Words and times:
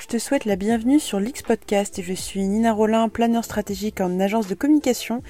Je 0.00 0.06
te 0.06 0.18
souhaite 0.18 0.44
la 0.44 0.54
bienvenue 0.54 1.00
sur 1.00 1.18
l'X 1.18 1.42
Podcast 1.42 2.00
je 2.00 2.12
suis 2.12 2.46
Nina 2.46 2.72
Rollin, 2.72 3.08
planeur 3.08 3.44
stratégique 3.44 4.00
en 4.00 4.20
agence 4.20 4.46
de 4.46 4.54
communication 4.54 5.24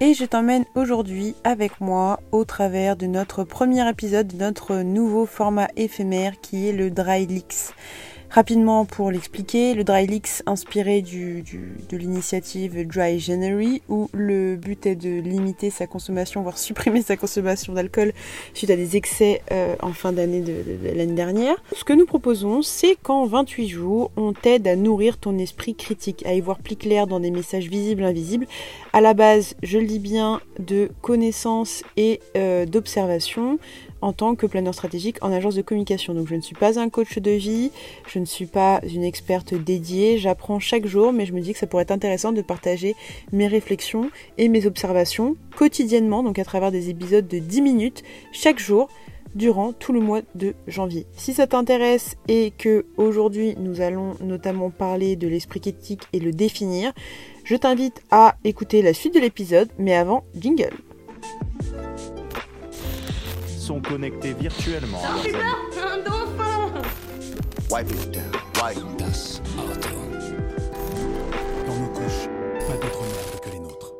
et 0.00 0.14
je 0.14 0.24
t'emmène 0.24 0.64
aujourd'hui 0.74 1.34
avec 1.44 1.78
moi 1.82 2.20
au 2.32 2.46
travers 2.46 2.96
de 2.96 3.04
notre 3.04 3.44
premier 3.44 3.86
épisode 3.86 4.28
de 4.28 4.38
notre 4.38 4.76
nouveau 4.76 5.26
format 5.26 5.68
éphémère 5.76 6.40
qui 6.40 6.66
est 6.66 6.72
le 6.72 6.90
Dry 6.90 7.26
Leaks. 7.26 7.74
Rapidement 8.30 8.84
pour 8.84 9.10
l'expliquer, 9.10 9.74
le 9.74 9.84
Dry 9.84 10.06
Leaks 10.06 10.42
inspiré 10.46 11.02
de 11.02 11.96
l'initiative 11.96 12.86
Dry 12.86 13.20
January 13.20 13.82
où 13.88 14.08
le 14.12 14.56
but 14.56 14.86
est 14.86 14.96
de 14.96 15.20
limiter 15.20 15.70
sa 15.70 15.86
consommation, 15.86 16.42
voire 16.42 16.58
supprimer 16.58 17.02
sa 17.02 17.16
consommation 17.16 17.72
d'alcool 17.74 18.12
suite 18.52 18.70
à 18.70 18.76
des 18.76 18.96
excès 18.96 19.42
euh, 19.52 19.76
en 19.82 19.92
fin 19.92 20.12
d'année 20.12 20.40
de, 20.40 20.54
l'année 20.96 21.14
dernière. 21.14 21.54
Ce 21.76 21.84
que 21.84 21.92
nous 21.92 22.06
proposons, 22.06 22.62
c'est 22.62 22.96
qu'en 23.02 23.26
28 23.26 23.68
jours, 23.68 24.10
on 24.16 24.32
t'aide 24.32 24.66
à 24.66 24.76
nourrir 24.76 25.18
ton 25.18 25.38
esprit 25.38 25.74
critique, 25.74 26.24
à 26.26 26.34
y 26.34 26.40
voir 26.40 26.58
plus 26.58 26.76
clair 26.76 27.06
dans 27.06 27.20
des 27.20 27.30
messages 27.30 27.68
visibles, 27.68 28.04
invisibles. 28.04 28.46
À 28.92 29.00
la 29.00 29.14
base, 29.14 29.54
je 29.62 29.78
le 29.78 29.86
dis 29.86 29.98
bien, 29.98 30.40
de 30.58 30.90
connaissances 31.02 31.82
et 31.96 32.20
euh, 32.36 32.66
d'observation 32.66 33.58
en 34.04 34.12
tant 34.12 34.34
que 34.34 34.46
planeur 34.46 34.74
stratégique 34.74 35.16
en 35.22 35.32
agence 35.32 35.54
de 35.54 35.62
communication. 35.62 36.12
Donc 36.12 36.28
je 36.28 36.34
ne 36.34 36.42
suis 36.42 36.54
pas 36.54 36.78
un 36.78 36.90
coach 36.90 37.18
de 37.18 37.30
vie, 37.30 37.70
je 38.06 38.18
ne 38.18 38.26
suis 38.26 38.44
pas 38.44 38.80
une 38.84 39.02
experte 39.02 39.54
dédiée, 39.54 40.18
j'apprends 40.18 40.60
chaque 40.60 40.86
jour, 40.86 41.12
mais 41.12 41.24
je 41.24 41.32
me 41.32 41.40
dis 41.40 41.54
que 41.54 41.58
ça 41.58 41.66
pourrait 41.66 41.84
être 41.84 41.90
intéressant 41.90 42.32
de 42.32 42.42
partager 42.42 42.94
mes 43.32 43.46
réflexions 43.46 44.10
et 44.36 44.48
mes 44.48 44.66
observations 44.66 45.36
quotidiennement, 45.56 46.22
donc 46.22 46.38
à 46.38 46.44
travers 46.44 46.70
des 46.70 46.90
épisodes 46.90 47.26
de 47.26 47.38
10 47.38 47.62
minutes 47.62 48.02
chaque 48.30 48.58
jour 48.58 48.88
durant 49.34 49.72
tout 49.72 49.94
le 49.94 50.00
mois 50.00 50.20
de 50.34 50.54
janvier. 50.66 51.06
Si 51.16 51.32
ça 51.32 51.46
t'intéresse 51.46 52.16
et 52.28 52.52
que 52.56 52.84
aujourd'hui 52.98 53.56
nous 53.58 53.80
allons 53.80 54.16
notamment 54.20 54.68
parler 54.68 55.16
de 55.16 55.28
l'esprit 55.28 55.60
critique 55.60 56.02
et 56.12 56.20
le 56.20 56.32
définir, 56.32 56.92
je 57.42 57.56
t'invite 57.56 58.02
à 58.10 58.36
écouter 58.44 58.82
la 58.82 58.92
suite 58.92 59.14
de 59.14 59.20
l'épisode, 59.20 59.70
mais 59.78 59.94
avant, 59.94 60.24
jingle 60.38 60.76
sont 63.64 63.80
connectés 63.80 64.34
virtuellement. 64.34 65.00
Un 65.02 66.02
dauphin 66.04 66.82
Wipe 67.70 67.90
it 67.92 68.10
down. 68.10 68.30
Wipe 68.62 68.98
das 68.98 69.40
Auto. 69.56 69.88
Dans 71.66 71.74
nos 71.80 71.88
couches, 71.94 72.28
pas 72.68 72.74
d'autre 72.74 73.02
merde 73.02 73.40
que 73.42 73.50
les 73.50 73.58
nôtres. 73.60 73.94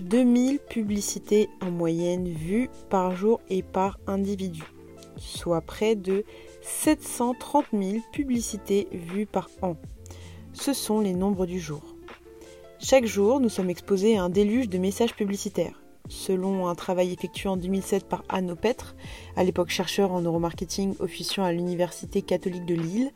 2000 0.00 0.58
publicités 0.58 1.48
en 1.62 1.70
moyenne 1.70 2.28
vues 2.28 2.68
par 2.90 3.16
jour 3.16 3.40
et 3.48 3.62
par 3.62 3.98
individu, 4.06 4.64
soit 5.16 5.62
près 5.62 5.94
de 5.94 6.26
730 6.60 7.64
000 7.72 8.04
publicités 8.12 8.86
vues 8.92 9.24
par 9.24 9.48
an. 9.62 9.76
Ce 10.52 10.74
sont 10.74 11.00
les 11.00 11.14
nombres 11.14 11.46
du 11.46 11.58
jour. 11.58 11.82
Chaque 12.78 13.06
jour, 13.06 13.40
nous 13.40 13.48
sommes 13.48 13.70
exposés 13.70 14.18
à 14.18 14.24
un 14.24 14.28
déluge 14.28 14.68
de 14.68 14.76
messages 14.76 15.14
publicitaires 15.14 15.81
selon 16.12 16.68
un 16.68 16.74
travail 16.74 17.12
effectué 17.12 17.48
en 17.48 17.56
2007 17.56 18.08
par 18.08 18.22
Anne 18.28 18.50
Opetre, 18.50 18.94
à 19.36 19.42
l'époque 19.42 19.70
chercheur 19.70 20.12
en 20.12 20.20
neuromarketing 20.20 20.94
officiant 21.00 21.42
à 21.42 21.52
l'Université 21.52 22.22
catholique 22.22 22.66
de 22.66 22.74
Lille, 22.74 23.10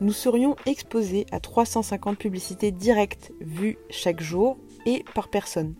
nous 0.00 0.12
serions 0.12 0.56
exposés 0.66 1.26
à 1.30 1.38
350 1.38 2.18
publicités 2.18 2.72
directes 2.72 3.32
vues 3.40 3.78
chaque 3.88 4.20
jour 4.20 4.58
et 4.84 5.04
par 5.14 5.28
personne 5.28 5.74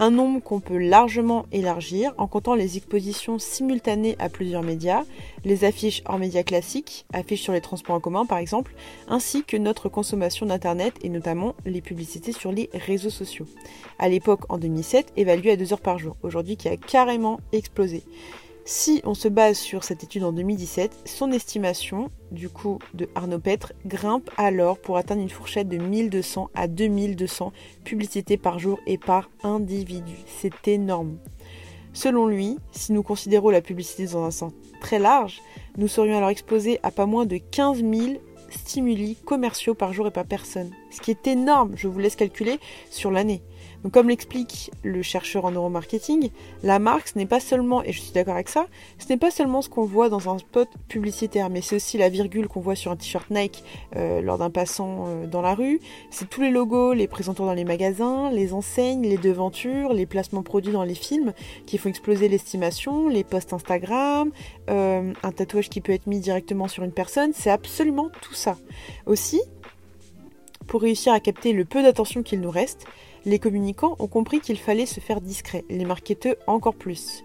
un 0.00 0.10
nombre 0.10 0.42
qu'on 0.42 0.60
peut 0.60 0.78
largement 0.78 1.44
élargir 1.52 2.14
en 2.16 2.26
comptant 2.26 2.54
les 2.54 2.78
expositions 2.78 3.38
simultanées 3.38 4.16
à 4.18 4.30
plusieurs 4.30 4.62
médias, 4.62 5.04
les 5.44 5.64
affiches 5.64 6.02
hors 6.06 6.18
médias 6.18 6.42
classiques, 6.42 7.04
affiches 7.12 7.42
sur 7.42 7.52
les 7.52 7.60
transports 7.60 7.96
en 7.96 8.00
commun 8.00 8.24
par 8.24 8.38
exemple, 8.38 8.74
ainsi 9.08 9.44
que 9.44 9.58
notre 9.58 9.90
consommation 9.90 10.46
d'Internet 10.46 10.94
et 11.02 11.10
notamment 11.10 11.54
les 11.66 11.82
publicités 11.82 12.32
sur 12.32 12.50
les 12.50 12.70
réseaux 12.72 13.10
sociaux. 13.10 13.46
À 13.98 14.08
l'époque, 14.08 14.40
en 14.48 14.56
2007, 14.56 15.12
évalué 15.18 15.50
à 15.50 15.56
2 15.56 15.74
heures 15.74 15.80
par 15.80 15.98
jour, 15.98 16.16
aujourd'hui 16.22 16.56
qui 16.56 16.68
a 16.68 16.78
carrément 16.78 17.38
explosé. 17.52 18.02
Si 18.72 19.00
on 19.02 19.14
se 19.14 19.26
base 19.26 19.58
sur 19.58 19.82
cette 19.82 20.04
étude 20.04 20.22
en 20.22 20.30
2017, 20.30 20.92
son 21.04 21.32
estimation, 21.32 22.08
du 22.30 22.48
coup, 22.48 22.78
de 22.94 23.08
Arnaud 23.16 23.40
Petre, 23.40 23.72
grimpe 23.84 24.30
alors 24.36 24.78
pour 24.78 24.96
atteindre 24.96 25.22
une 25.22 25.28
fourchette 25.28 25.68
de 25.68 25.76
1200 25.76 26.50
à 26.54 26.68
2200 26.68 27.52
publicités 27.82 28.36
par 28.36 28.60
jour 28.60 28.78
et 28.86 28.96
par 28.96 29.28
individu. 29.42 30.14
C'est 30.28 30.68
énorme. 30.68 31.18
Selon 31.94 32.28
lui, 32.28 32.58
si 32.70 32.92
nous 32.92 33.02
considérons 33.02 33.50
la 33.50 33.60
publicité 33.60 34.06
dans 34.06 34.22
un 34.22 34.30
sens 34.30 34.52
très 34.80 35.00
large, 35.00 35.42
nous 35.76 35.88
serions 35.88 36.16
alors 36.16 36.30
exposés 36.30 36.78
à 36.84 36.92
pas 36.92 37.06
moins 37.06 37.26
de 37.26 37.38
15 37.38 37.78
000 37.78 38.20
stimuli 38.50 39.16
commerciaux 39.24 39.74
par 39.74 39.92
jour 39.92 40.06
et 40.06 40.12
par 40.12 40.26
personne. 40.26 40.70
Ce 40.92 41.00
qui 41.00 41.10
est 41.10 41.26
énorme, 41.26 41.72
je 41.74 41.88
vous 41.88 41.98
laisse 41.98 42.14
calculer 42.14 42.60
sur 42.88 43.10
l'année. 43.10 43.42
Donc 43.82 43.92
comme 43.92 44.08
l'explique 44.08 44.70
le 44.82 45.02
chercheur 45.02 45.44
en 45.44 45.52
neuromarketing, 45.52 46.30
la 46.62 46.78
marque 46.78 47.08
ce 47.08 47.18
n'est 47.18 47.26
pas 47.26 47.40
seulement, 47.40 47.82
et 47.82 47.92
je 47.92 48.00
suis 48.00 48.12
d'accord 48.12 48.34
avec 48.34 48.48
ça, 48.48 48.66
ce 48.98 49.08
n'est 49.08 49.16
pas 49.16 49.30
seulement 49.30 49.62
ce 49.62 49.68
qu'on 49.68 49.84
voit 49.84 50.08
dans 50.08 50.28
un 50.28 50.38
spot 50.38 50.68
publicitaire, 50.88 51.50
mais 51.50 51.62
c'est 51.62 51.76
aussi 51.76 51.98
la 51.98 52.08
virgule 52.08 52.48
qu'on 52.48 52.60
voit 52.60 52.74
sur 52.74 52.90
un 52.90 52.96
t-shirt 52.96 53.30
Nike 53.30 53.64
euh, 53.96 54.20
lors 54.20 54.38
d'un 54.38 54.50
passant 54.50 55.06
euh, 55.06 55.26
dans 55.26 55.42
la 55.42 55.54
rue, 55.54 55.80
c'est 56.10 56.28
tous 56.28 56.42
les 56.42 56.50
logos, 56.50 56.92
les 56.92 57.08
présentants 57.08 57.46
dans 57.46 57.54
les 57.54 57.64
magasins, 57.64 58.30
les 58.30 58.52
enseignes, 58.52 59.02
les 59.02 59.18
devantures, 59.18 59.92
les 59.92 60.06
placements 60.06 60.42
produits 60.42 60.72
dans 60.72 60.84
les 60.84 60.94
films 60.94 61.32
qui 61.66 61.78
font 61.78 61.88
exploser 61.88 62.28
l'estimation, 62.28 63.08
les 63.08 63.24
posts 63.24 63.52
Instagram, 63.52 64.30
euh, 64.68 65.12
un 65.22 65.32
tatouage 65.32 65.68
qui 65.68 65.80
peut 65.80 65.92
être 65.92 66.06
mis 66.06 66.20
directement 66.20 66.68
sur 66.68 66.84
une 66.84 66.92
personne, 66.92 67.32
c'est 67.34 67.50
absolument 67.50 68.08
tout 68.20 68.34
ça. 68.34 68.56
Aussi, 69.06 69.40
pour 70.70 70.82
réussir 70.82 71.12
à 71.12 71.18
capter 71.18 71.52
le 71.52 71.64
peu 71.64 71.82
d'attention 71.82 72.22
qu'il 72.22 72.40
nous 72.40 72.50
reste, 72.50 72.86
les 73.24 73.40
communicants 73.40 73.96
ont 73.98 74.06
compris 74.06 74.38
qu'il 74.38 74.56
fallait 74.56 74.86
se 74.86 75.00
faire 75.00 75.20
discret, 75.20 75.64
les 75.68 75.84
marketeurs 75.84 76.36
encore 76.46 76.76
plus. 76.76 77.24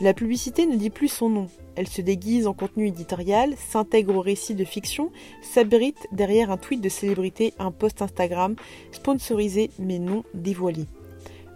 La 0.00 0.14
publicité 0.14 0.64
ne 0.64 0.76
dit 0.76 0.88
plus 0.88 1.08
son 1.08 1.28
nom. 1.28 1.48
Elle 1.74 1.88
se 1.88 2.00
déguise 2.00 2.46
en 2.46 2.54
contenu 2.54 2.86
éditorial, 2.86 3.54
s'intègre 3.58 4.16
au 4.16 4.22
récit 4.22 4.54
de 4.54 4.64
fiction, 4.64 5.12
s'abrite 5.42 6.08
derrière 6.10 6.50
un 6.50 6.56
tweet 6.56 6.80
de 6.80 6.88
célébrité, 6.88 7.52
un 7.58 7.70
post 7.70 8.00
Instagram, 8.00 8.56
sponsorisé 8.92 9.70
mais 9.78 9.98
non 9.98 10.24
dévoilé. 10.32 10.86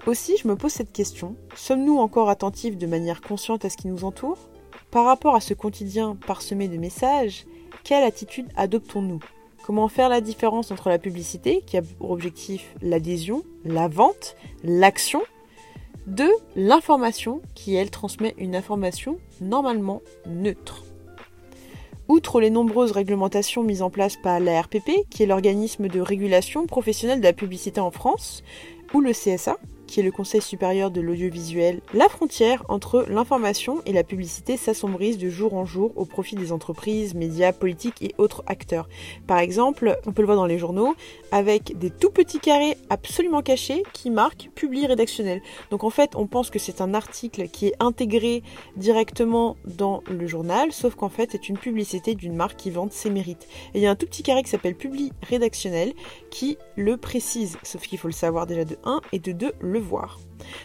Aussi, 0.06 0.37
je 0.37 0.47
me 0.47 0.56
pose 0.56 0.73
cette 0.73 0.93
question, 0.93 1.37
sommes-nous 1.55 1.97
encore 1.97 2.29
attentifs 2.29 2.77
de 2.77 2.87
manière 2.87 3.23
consciente 3.23 3.65
à 3.65 3.71
ce 3.71 3.79
qui 3.79 3.89
nous 3.89 4.05
entoure? 4.05 4.50
Par 4.91 5.06
rapport 5.06 5.34
à 5.34 5.41
ce 5.41 5.55
quotidien 5.55 6.19
parsemé 6.27 6.69
de 6.69 6.77
messages, 6.77 7.47
quelle 7.83 8.05
attitude 8.05 8.49
adoptons-nous? 8.56 9.21
Comment 9.65 9.88
faire 9.88 10.09
la 10.09 10.21
différence 10.21 10.71
entre 10.71 10.88
la 10.88 10.98
publicité, 10.98 11.62
qui 11.66 11.76
a 11.76 11.82
pour 11.82 12.10
objectif 12.10 12.75
l'adhésion, 12.82 13.44
la 13.65 13.88
vente, 13.88 14.37
l'action, 14.65 15.22
de 16.06 16.28
l'information, 16.56 17.41
qui 17.54 17.75
elle 17.75 17.91
transmet 17.91 18.34
une 18.38 18.56
information 18.56 19.19
normalement 19.41 20.03
neutre. 20.26 20.84
Outre 22.09 22.41
les 22.41 22.50
nombreuses 22.50 22.91
réglementations 22.91 23.62
mises 23.62 23.82
en 23.82 23.91
place 23.91 24.16
par 24.16 24.41
la 24.41 24.60
RPP, 24.60 25.09
qui 25.10 25.22
est 25.22 25.26
l'organisme 25.26 25.87
de 25.87 26.00
régulation 26.00 26.66
professionnelle 26.66 27.20
de 27.20 27.25
la 27.25 27.32
publicité 27.32 27.81
en 27.81 27.93
France, 27.93 28.43
ou 28.93 29.00
le 29.00 29.12
CSA, 29.12 29.59
qui 29.91 29.99
est 29.99 30.05
le 30.05 30.12
Conseil 30.12 30.41
supérieur 30.41 30.93
de 30.93 31.01
l'audiovisuel, 31.01 31.81
la 31.95 32.09
frontière 32.09 32.65
entre 32.69 33.05
l'information 33.09 33.83
et 33.87 33.93
la 33.93 34.05
publicité 34.05 34.56
s'assombrisse 34.56 35.19
de 35.19 35.28
jour 35.28 35.55
en 35.55 35.67
jour 35.67 35.93
au 35.97 36.05
profit 36.05 36.37
des 36.37 36.53
entreprises, 36.53 37.15
médias, 37.15 37.53
politiques 37.53 38.00
et 38.00 38.15
autres 38.17 38.45
acteurs. 38.47 38.89
Par 39.27 39.39
exemple, 39.39 39.99
on 40.06 40.12
peut 40.12 40.23
le 40.23 40.27
voir 40.27 40.39
dans 40.39 40.47
les 40.47 40.59
journaux, 40.59 40.95
avec 41.33 41.77
des 41.77 41.91
tout 41.91 42.11
petits 42.11 42.39
carrés 42.39 42.77
absolument 42.89 43.43
cachés 43.43 43.83
qui 43.93 44.11
marquent 44.11 44.49
public 44.55 44.87
rédactionnel. 44.87 45.43
Donc 45.73 45.83
en 45.83 45.91
fait, 45.91 46.15
on 46.15 46.29
pense 46.29 46.50
que 46.50 46.61
c'est 46.61 46.81
un 46.81 46.95
article 46.95 47.49
qui 47.49 47.67
est 47.67 47.75
intégré 47.81 48.45
directement 48.77 49.56
dans 49.65 50.05
le 50.09 50.27
journal, 50.29 50.71
sauf 50.71 50.95
qu'en 50.95 51.09
fait, 51.09 51.31
c'est 51.33 51.49
une 51.49 51.59
publicité 51.59 52.15
d'une 52.15 52.37
marque 52.37 52.56
qui 52.56 52.70
vante 52.70 52.93
ses 52.93 53.11
mérites. 53.11 53.49
Et 53.75 53.79
il 53.79 53.82
y 53.82 53.87
a 53.87 53.91
un 53.91 53.97
tout 53.97 54.06
petit 54.06 54.23
carré 54.23 54.44
qui 54.44 54.50
s'appelle 54.50 54.76
public 54.76 55.12
rédactionnel 55.29 55.94
qui 56.31 56.59
le 56.76 56.97
précise, 56.97 57.59
sauf 57.64 57.82
qu'il 57.82 57.99
faut 57.99 58.09
le 58.09 58.12
savoir 58.12 58.47
déjà 58.47 58.64
de 58.64 58.79
1 58.85 59.00
et 59.12 59.19
de 59.19 59.32
2 59.32 59.53
le 59.59 59.80
voir. 59.81 60.19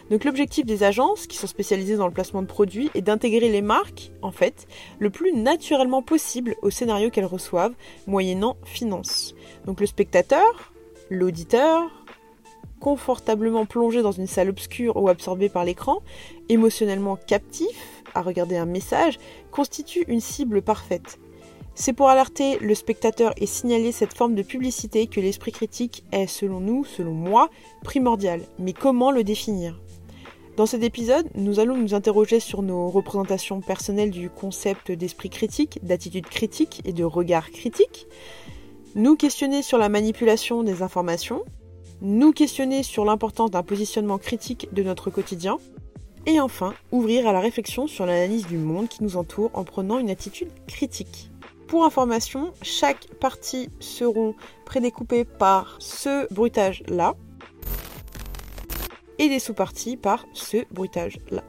Donc 0.10 0.24
l'objectif 0.24 0.66
des 0.66 0.84
agences 0.84 1.28
qui 1.28 1.38
sont 1.38 1.48
spécialisées 1.48 1.98
dans 1.98 2.08
le 2.08 2.14
placement 2.14 2.42
de 2.42 2.48
produits 2.48 2.90
est 2.96 3.02
d'intégrer 3.02 3.50
les 3.50 3.62
marques, 3.62 4.12
en 4.22 4.32
fait, 4.32 4.68
le 5.00 5.10
plus 5.10 5.34
naturellement 5.34 6.02
possible 6.02 6.56
au 6.62 6.70
scénario 6.70 7.10
qu'elles 7.10 7.26
reçoivent, 7.26 7.74
moyennant 8.08 8.58
finance. 8.64 9.36
Donc 9.66 9.80
le 9.80 9.86
spectateur, 9.86 10.74
l'auditeur, 11.10 11.92
confortablement 12.80 13.66
plongé 13.66 14.02
dans 14.02 14.12
une 14.12 14.28
salle 14.28 14.50
obscure 14.50 14.98
ou 14.98 15.10
absorbé 15.10 15.50
par 15.50 15.66
l'écran, 15.66 16.02
émotionnellement 16.50 17.16
captif 17.16 18.04
à 18.14 18.22
regarder 18.22 18.58
un 18.58 18.66
message, 18.66 19.20
constitue 19.52 20.06
une 20.08 20.22
cible 20.22 20.62
parfaite. 20.62 21.20
C'est 21.78 21.92
pour 21.92 22.08
alerter 22.08 22.58
le 22.60 22.74
spectateur 22.74 23.34
et 23.36 23.46
signaler 23.46 23.92
cette 23.92 24.14
forme 24.14 24.34
de 24.34 24.44
publicité 24.44 25.08
que 25.08 25.20
l'esprit 25.20 25.52
critique 25.52 26.06
est, 26.14 26.26
selon 26.26 26.62
nous, 26.62 26.86
selon 26.86 27.12
moi, 27.12 27.50
primordial. 27.84 28.42
Mais 28.60 28.72
comment 28.72 29.12
le 29.12 29.26
définir? 29.26 29.78
Dans 30.56 30.66
cet 30.66 30.84
épisode, 30.84 31.28
nous 31.36 31.60
allons 31.60 31.76
nous 31.76 31.94
interroger 31.94 32.40
sur 32.40 32.62
nos 32.62 32.88
représentations 32.88 33.60
personnelles 33.60 34.12
du 34.12 34.30
concept 34.30 34.90
d'esprit 34.94 35.30
critique, 35.30 35.80
d'attitude 35.84 36.28
critique 36.28 36.82
et 36.86 36.94
de 36.94 37.04
regard 37.04 37.52
critique, 37.52 38.08
nous 38.96 39.18
questionner 39.18 39.62
sur 39.62 39.78
la 39.78 39.90
manipulation 39.90 40.64
des 40.64 40.82
informations, 40.82 41.44
nous 42.02 42.32
questionner 42.32 42.84
sur 42.84 43.04
l'importance 43.04 43.52
d'un 43.52 43.64
positionnement 43.64 44.18
critique 44.18 44.70
de 44.72 44.82
notre 44.82 45.10
quotidien, 45.10 45.58
et 46.26 46.40
enfin 46.40 46.74
ouvrir 46.94 47.28
à 47.28 47.34
la 47.34 47.42
réflexion 47.42 47.86
sur 47.86 48.06
l'analyse 48.06 48.48
du 48.48 48.58
monde 48.58 48.88
qui 48.88 49.04
nous 49.04 49.18
entoure 49.18 49.52
en 49.54 49.66
prenant 49.66 50.00
une 50.00 50.10
attitude 50.10 50.50
critique. 50.68 51.30
Pour 51.68 51.84
information, 51.84 52.54
chaque 52.62 53.08
partie 53.16 53.70
seront 53.80 54.36
prédécoupées 54.66 55.26
par 55.26 55.78
ce 55.80 56.32
bruitage-là 56.34 57.16
et 59.18 59.30
des 59.30 59.40
sous-parties 59.40 59.98
par 59.98 60.26
ce 60.34 60.58
bruitage-là. 60.72 61.44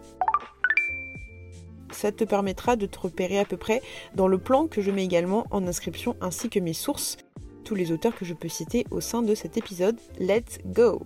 Ça 1.91 2.13
te 2.13 2.25
permettra 2.25 2.77
de 2.77 2.87
te 2.87 2.99
repérer 2.99 3.39
à 3.39 3.45
peu 3.45 3.57
près 3.57 3.83
dans 4.15 4.29
le 4.29 4.39
plan 4.39 4.67
que 4.67 4.81
je 4.81 4.91
mets 4.91 5.05
également 5.05 5.47
en 5.51 5.67
inscription 5.67 6.17
ainsi 6.21 6.49
que 6.49 6.61
mes 6.61 6.73
sources, 6.73 7.17
tous 7.65 7.75
les 7.75 7.93
auteurs 7.93 8.15
que 8.15 8.25
je 8.25 8.35
peux 8.35 8.49
citer 8.49 8.87
au 8.91 9.01
sein 9.01 9.23
de 9.23 9.35
cet 9.35 9.57
épisode. 9.57 9.99
Let's 10.19 10.59
go 10.65 11.03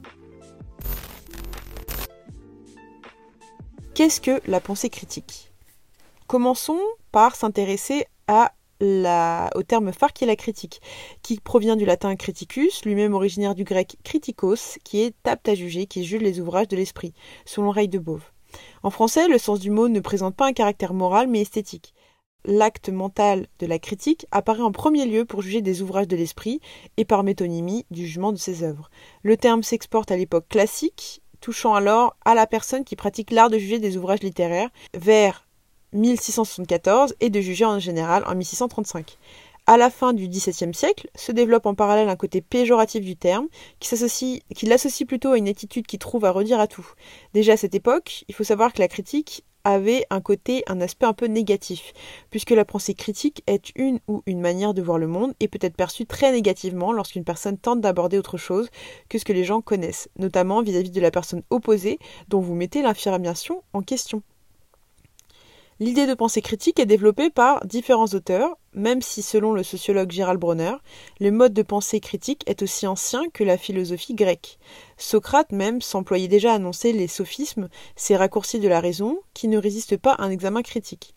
Qu'est-ce 3.95 4.21
que 4.21 4.41
la 4.47 4.61
pensée 4.61 4.89
critique? 4.89 5.53
Commençons 6.27 6.81
par 7.13 7.35
s'intéresser 7.35 8.06
à 8.29 8.53
au 8.81 9.62
terme 9.62 9.93
phare 9.93 10.12
qui 10.12 10.25
est 10.25 10.27
la 10.27 10.37
critique, 10.37 10.81
qui 11.23 11.38
provient 11.41 11.77
du 11.77 11.85
latin 11.85 12.17
criticus, 12.17 12.85
lui-même 12.85 13.15
originaire 13.15 13.55
du 13.55 13.65
grec 13.65 13.97
kritikos, 14.05 14.79
qui 14.85 15.03
est 15.03 15.15
apte 15.27 15.49
à 15.49 15.55
juger, 15.55 15.87
qui 15.87 16.05
juge 16.05 16.23
les 16.23 16.41
ouvrages 16.41 16.69
de 16.69 16.77
l'esprit, 16.77 17.12
selon 17.44 17.71
Ray 17.71 17.88
de 17.88 17.99
Bove. 17.99 18.25
En 18.82 18.91
français, 18.91 19.29
le 19.29 19.38
sens 19.38 19.61
du 19.61 19.71
mot 19.71 19.88
ne 19.88 20.00
présente 20.00 20.35
pas 20.35 20.47
un 20.47 20.53
caractère 20.53 20.94
moral 20.94 21.29
mais 21.29 21.43
esthétique. 21.43 21.94
L'acte 22.47 22.88
mental 22.88 23.49
de 23.59 23.67
la 23.67 23.79
critique 23.79 24.27
apparaît 24.31 24.62
en 24.62 24.73
premier 24.73 25.05
lieu 25.05 25.27
pour 25.27 25.43
juger 25.43 25.61
des 25.61 25.82
ouvrages 25.82 26.09
de 26.09 26.17
l'esprit 26.17 26.61
et 26.97 27.05
par 27.05 27.23
métonymie 27.23 27.85
du 27.91 28.06
jugement 28.06 28.32
de 28.32 28.38
ses 28.38 28.62
œuvres. 28.62 28.88
Le 29.23 29.37
terme 29.37 29.62
s'exporte 29.62 30.11
à 30.11 30.17
l'époque 30.17 30.49
classique, 30.49 31.23
touchant 31.43 31.75
alors 31.75 32.17
à 32.25 32.35
la 32.35 32.47
personne 32.47 32.85
qui 32.85 32.97
pratique 32.97 33.31
l'art 33.31 33.50
de 33.50 33.59
juger 33.59 33.79
des 33.79 33.99
ouvrages 33.99 34.23
littéraires 34.23 34.71
vers 34.94 35.47
1674 35.93 37.15
et 37.21 37.31
de 37.31 37.41
juger 37.41 37.65
en 37.65 37.79
général 37.79 38.25
en 38.27 38.35
1635. 38.35 39.19
À 39.67 39.77
la 39.77 39.91
fin 39.91 40.13
du 40.13 40.27
XVIIe 40.27 40.75
siècle, 40.75 41.09
se 41.15 41.31
développe 41.31 41.67
en 41.67 41.75
parallèle 41.75 42.09
un 42.09 42.17
côté 42.17 42.41
péjoratif 42.41 43.05
du 43.05 43.15
terme, 43.15 43.47
qui, 43.79 44.67
l'associe 44.67 45.07
plutôt 45.07 45.31
à 45.31 45.39
une 45.39 45.49
attitude 45.49 45.87
qui 45.87 45.99
trouve 45.99 46.25
à 46.25 46.33
redire 46.33 46.59
à 46.59 46.67
tout. 46.67 46.89
Déjà 47.35 47.53
à 47.53 47.57
cette 47.57 47.75
époque, 47.75 48.25
il 48.29 48.35
faut 48.35 48.43
savoir 48.43 48.73
que 48.73 48.81
la 48.81 48.89
critique 48.89 49.45
avait 49.63 50.07
un 50.11 50.21
côté, 50.21 50.65
un 50.67 50.81
aspect 50.81 51.07
un 51.07 51.13
peu 51.13 51.27
négatif, 51.27 51.93
puisque 52.31 52.51
la 52.51 52.65
pensée 52.65 52.95
critique 52.95 53.43
est 53.47 53.71
une 53.77 54.01
ou 54.09 54.23
une 54.27 54.41
manière 54.41 54.75
de 54.75 54.83
voir 54.83 54.99
le 54.99 55.07
monde 55.07 55.35
et 55.39 55.49
peut 55.49 55.59
être 55.61 55.77
perçue 55.77 56.07
très 56.07 56.33
négativement 56.33 56.93
lorsqu'une 56.93 57.25
personne 57.25 57.59
tente 57.59 57.81
d'aborder 57.81 58.19
autre 58.19 58.39
chose 58.39 58.71
que 59.09 59.19
ce 59.19 59.25
que 59.25 59.33
les 59.33 59.45
gens 59.45 59.61
connaissent, 59.61 60.09
notamment 60.19 60.63
vis 60.63 60.77
à 60.77 60.83
-vis 60.83 60.91
de 60.91 61.01
la 61.01 61.11
personne 61.11 61.43
opposée 61.51 61.99
dont 62.29 62.41
vous 62.41 62.55
mettez 62.55 62.83
l'affirmation 62.83 63.63
en 63.73 63.83
question. 63.83 64.23
L'idée 65.82 66.06
de 66.06 66.12
pensée 66.12 66.43
critique 66.43 66.79
est 66.79 66.85
développée 66.85 67.31
par 67.31 67.65
différents 67.65 68.09
auteurs, 68.09 68.59
même 68.75 69.00
si 69.00 69.23
selon 69.23 69.55
le 69.55 69.62
sociologue 69.62 70.11
Gérald 70.11 70.38
Bronner, 70.38 70.75
le 71.21 71.31
mode 71.31 71.55
de 71.55 71.62
pensée 71.62 72.00
critique 72.00 72.43
est 72.47 72.61
aussi 72.61 72.87
ancien 72.87 73.23
que 73.32 73.44
la 73.44 73.56
philosophie 73.56 74.12
grecque. 74.12 74.59
Socrate 74.99 75.53
même 75.53 75.81
s'employait 75.81 76.29
déjà 76.29 76.53
à 76.53 76.56
annoncer 76.56 76.93
les 76.93 77.09
sophismes, 77.09 77.71
ces 77.97 78.15
raccourcis 78.15 78.61
de 78.61 78.69
la 78.69 78.81
raison, 78.81 79.21
qui 79.32 79.49
ne 79.49 79.56
résistent 79.56 79.97
pas 79.97 80.12
à 80.12 80.25
un 80.25 80.31
examen 80.31 80.61
critique. 80.61 81.15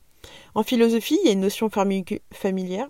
En 0.56 0.64
philosophie, 0.64 1.20
il 1.22 1.28
y 1.28 1.30
a 1.30 1.34
une 1.34 1.42
notion 1.42 1.70
familière 1.70 2.88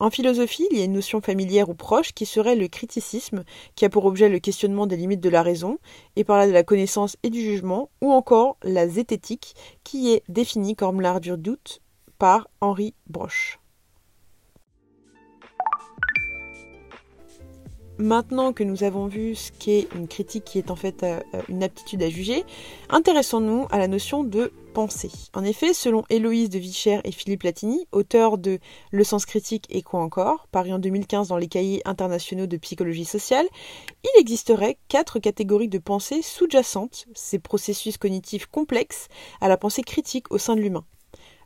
en 0.00 0.08
philosophie, 0.08 0.66
il 0.70 0.78
y 0.78 0.80
a 0.80 0.84
une 0.84 0.94
notion 0.94 1.20
familière 1.20 1.68
ou 1.68 1.74
proche 1.74 2.12
qui 2.12 2.24
serait 2.24 2.56
le 2.56 2.68
criticisme, 2.68 3.44
qui 3.74 3.84
a 3.84 3.90
pour 3.90 4.06
objet 4.06 4.30
le 4.30 4.38
questionnement 4.38 4.86
des 4.86 4.96
limites 4.96 5.20
de 5.20 5.28
la 5.28 5.42
raison, 5.42 5.78
et 6.16 6.24
par 6.24 6.38
là 6.38 6.46
de 6.46 6.52
la 6.52 6.62
connaissance 6.62 7.18
et 7.22 7.28
du 7.28 7.40
jugement, 7.40 7.90
ou 8.00 8.10
encore 8.10 8.56
la 8.62 8.88
zététique, 8.88 9.54
qui 9.84 10.10
est 10.12 10.22
définie 10.28 10.74
comme 10.74 11.02
l'art 11.02 11.20
du 11.20 11.36
doute 11.36 11.82
par 12.18 12.48
Henri 12.62 12.94
Broche. 13.06 13.60
Maintenant 17.98 18.54
que 18.54 18.64
nous 18.64 18.82
avons 18.82 19.06
vu 19.06 19.34
ce 19.34 19.52
qu'est 19.52 19.86
une 19.94 20.08
critique 20.08 20.44
qui 20.44 20.56
est 20.56 20.70
en 20.70 20.76
fait 20.76 21.02
euh, 21.02 21.20
euh, 21.34 21.42
une 21.50 21.62
aptitude 21.62 22.02
à 22.02 22.08
juger, 22.08 22.46
intéressons-nous 22.88 23.66
à 23.70 23.76
la 23.76 23.88
notion 23.88 24.24
de 24.24 24.50
En 25.34 25.44
effet, 25.44 25.74
selon 25.74 26.04
Héloïse 26.10 26.48
de 26.48 26.58
Vichère 26.58 27.00
et 27.04 27.12
Philippe 27.12 27.42
Latini, 27.42 27.86
auteurs 27.92 28.38
de 28.38 28.58
Le 28.92 29.04
sens 29.04 29.26
critique 29.26 29.66
et 29.68 29.82
quoi 29.82 30.00
encore, 30.00 30.46
paru 30.52 30.72
en 30.72 30.78
2015 30.78 31.28
dans 31.28 31.36
les 31.36 31.48
cahiers 31.48 31.82
internationaux 31.84 32.46
de 32.46 32.56
psychologie 32.56 33.04
sociale, 33.04 33.46
il 34.04 34.20
existerait 34.20 34.78
quatre 34.88 35.18
catégories 35.18 35.68
de 35.68 35.78
pensée 35.78 36.22
sous-jacentes, 36.22 37.06
ces 37.14 37.38
processus 37.38 37.98
cognitifs 37.98 38.46
complexes, 38.46 39.08
à 39.40 39.48
la 39.48 39.56
pensée 39.56 39.82
critique 39.82 40.30
au 40.32 40.38
sein 40.38 40.54
de 40.54 40.60
l'humain. 40.60 40.84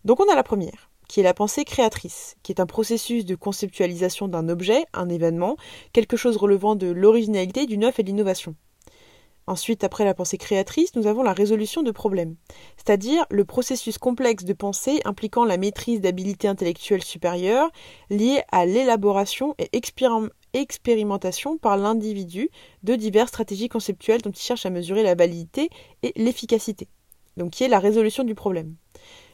Donc 0.05 0.21
on 0.21 0.31
a 0.31 0.37
la 0.37 0.43
première, 0.43 0.91
qui 1.09 1.21
est 1.21 1.25
la 1.25 1.35
pensée 1.35 1.65
créatrice, 1.65 2.37
qui 2.43 2.53
est 2.53 2.61
un 2.61 2.67
processus 2.67 3.25
de 3.25 3.35
conceptualisation 3.35 4.29
d'un 4.29 4.49
objet, 4.49 4.85
un 4.93 5.09
événement, 5.09 5.57
quelque 5.93 6.17
chose 6.17 6.37
relevant 6.37 6.77
de 6.77 6.89
l'originalité, 6.89 7.67
du 7.67 7.79
neuf 7.79 7.99
et 7.99 8.03
de 8.03 8.09
l'innovation. 8.09 8.55
Ensuite, 9.47 9.85
après 9.85 10.05
la 10.05 10.15
pensée 10.15 10.39
créatrice, 10.39 10.95
nous 10.97 11.07
avons 11.07 11.23
la 11.23 11.35
résolution 11.35 11.83
de 11.83 11.91
problèmes, 11.91 12.37
c'est-à-dire 12.77 13.27
le 13.31 13.45
processus 13.45 13.99
complexe 13.99 14.45
de 14.45 14.55
pensée 14.55 15.01
impliquant 15.05 15.45
la 15.45 15.59
maîtrise 15.59 16.01
d'habilités 16.01 16.49
intellectuelles 16.49 17.05
supérieures 17.05 17.71
liées 18.09 18.41
à 18.53 18.65
l'élaboration 18.65 19.55
et 19.59 19.69
expérimentation 20.55 21.59
par 21.59 21.77
l'individu 21.77 22.49
de 22.85 22.95
diverses 22.95 23.29
stratégies 23.29 23.69
conceptuelles 23.69 24.23
dont 24.23 24.31
il 24.31 24.41
cherche 24.41 24.65
à 24.65 24.71
mesurer 24.71 25.03
la 25.03 25.15
validité 25.15 25.69
et 26.03 26.13
l'efficacité, 26.17 26.89
donc 27.37 27.51
qui 27.51 27.65
est 27.65 27.69
la 27.69 27.81
résolution 27.81 28.25
du 28.25 28.35
problème. 28.35 28.75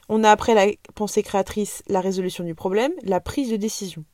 On 0.08 0.24
a 0.24 0.30
après 0.32 0.54
la 0.54 0.66
pensée 0.96 1.22
créatrice 1.22 1.84
la 1.86 2.00
résolution 2.00 2.42
du 2.42 2.56
problème, 2.56 2.92
la 3.04 3.20
prise 3.20 3.48
de 3.48 3.56
décision, 3.56 4.04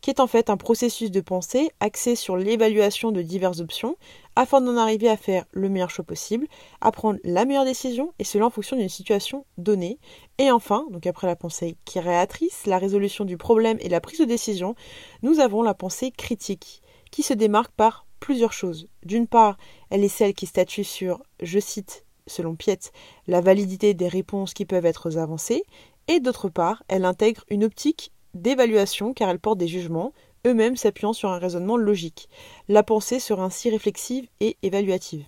qui 0.00 0.10
est 0.10 0.20
en 0.20 0.26
fait 0.26 0.50
un 0.50 0.56
processus 0.56 1.10
de 1.10 1.20
pensée 1.20 1.70
axé 1.80 2.16
sur 2.16 2.36
l'évaluation 2.36 3.12
de 3.12 3.22
diverses 3.22 3.60
options 3.60 3.96
afin 4.38 4.60
d'en 4.60 4.76
arriver 4.76 5.08
à 5.08 5.16
faire 5.16 5.46
le 5.50 5.68
meilleur 5.68 5.90
choix 5.90 6.04
possible, 6.04 6.46
à 6.80 6.92
prendre 6.92 7.18
la 7.24 7.44
meilleure 7.44 7.64
décision 7.64 8.14
et 8.20 8.24
cela 8.24 8.46
en 8.46 8.50
fonction 8.50 8.76
d'une 8.76 8.88
situation 8.88 9.44
donnée. 9.56 9.98
Et 10.38 10.52
enfin, 10.52 10.86
donc 10.92 11.08
après 11.08 11.26
la 11.26 11.34
pensée 11.34 11.76
créatrice, 11.84 12.64
la 12.64 12.78
résolution 12.78 13.24
du 13.24 13.36
problème 13.36 13.78
et 13.80 13.88
la 13.88 14.00
prise 14.00 14.20
de 14.20 14.24
décision, 14.24 14.76
nous 15.22 15.40
avons 15.40 15.62
la 15.62 15.74
pensée 15.74 16.12
critique 16.12 16.82
qui 17.10 17.24
se 17.24 17.34
démarque 17.34 17.72
par 17.72 18.06
plusieurs 18.20 18.52
choses. 18.52 18.86
D'une 19.04 19.26
part, 19.26 19.58
elle 19.90 20.04
est 20.04 20.08
celle 20.08 20.34
qui 20.34 20.46
statue 20.46 20.84
sur, 20.84 21.20
je 21.42 21.58
cite, 21.58 22.04
selon 22.28 22.54
Piette, 22.54 22.92
la 23.26 23.40
validité 23.40 23.92
des 23.92 24.06
réponses 24.06 24.54
qui 24.54 24.66
peuvent 24.66 24.86
être 24.86 25.18
avancées, 25.18 25.64
et 26.06 26.20
d'autre 26.20 26.48
part, 26.48 26.84
elle 26.86 27.04
intègre 27.04 27.42
une 27.48 27.64
optique 27.64 28.12
d'évaluation 28.34 29.14
car 29.14 29.30
elle 29.30 29.40
porte 29.40 29.58
des 29.58 29.66
jugements, 29.66 30.12
eux-mêmes 30.46 30.76
s'appuyant 30.76 31.12
sur 31.12 31.30
un 31.30 31.38
raisonnement 31.38 31.76
logique. 31.76 32.28
La 32.68 32.82
pensée 32.82 33.20
sera 33.20 33.44
ainsi 33.44 33.70
réflexive 33.70 34.26
et 34.40 34.56
évaluative. 34.62 35.24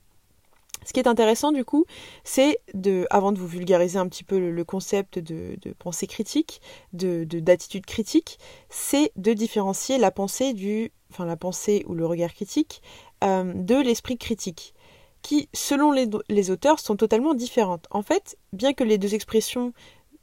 Ce 0.84 0.92
qui 0.92 1.00
est 1.00 1.08
intéressant 1.08 1.52
du 1.52 1.64
coup, 1.64 1.84
c'est 2.24 2.58
de, 2.72 3.06
avant 3.10 3.32
de 3.32 3.38
vous 3.38 3.46
vulgariser 3.46 3.98
un 3.98 4.08
petit 4.08 4.24
peu 4.24 4.38
le, 4.38 4.64
concept 4.64 5.18
de, 5.18 5.56
pensée 5.78 6.06
critique, 6.06 6.62
de 6.94 7.24
d'attitude 7.24 7.84
critique, 7.84 8.38
c'est 8.70 9.12
de 9.16 9.32
différencier 9.34 9.98
la 9.98 10.10
pensée 10.10 10.54
du, 10.54 10.90
enfin 11.10 11.26
la 11.26 11.36
pensée 11.36 11.84
ou 11.86 11.94
le 11.94 12.06
regard 12.06 12.32
critique 12.32 12.82
euh, 13.24 13.52
de 13.54 13.74
l'esprit 13.74 14.16
critique 14.16 14.74
qui, 15.22 15.50
selon 15.52 15.92
les, 15.92 16.50
auteurs, 16.50 16.78
sont 16.78 16.96
totalement 16.96 17.34
différentes. 17.34 17.86
En 17.90 18.02
fait, 18.02 18.38
bien 18.54 18.72
que 18.72 18.84
les 18.84 18.96
deux 18.96 19.14
expressions 19.14 19.72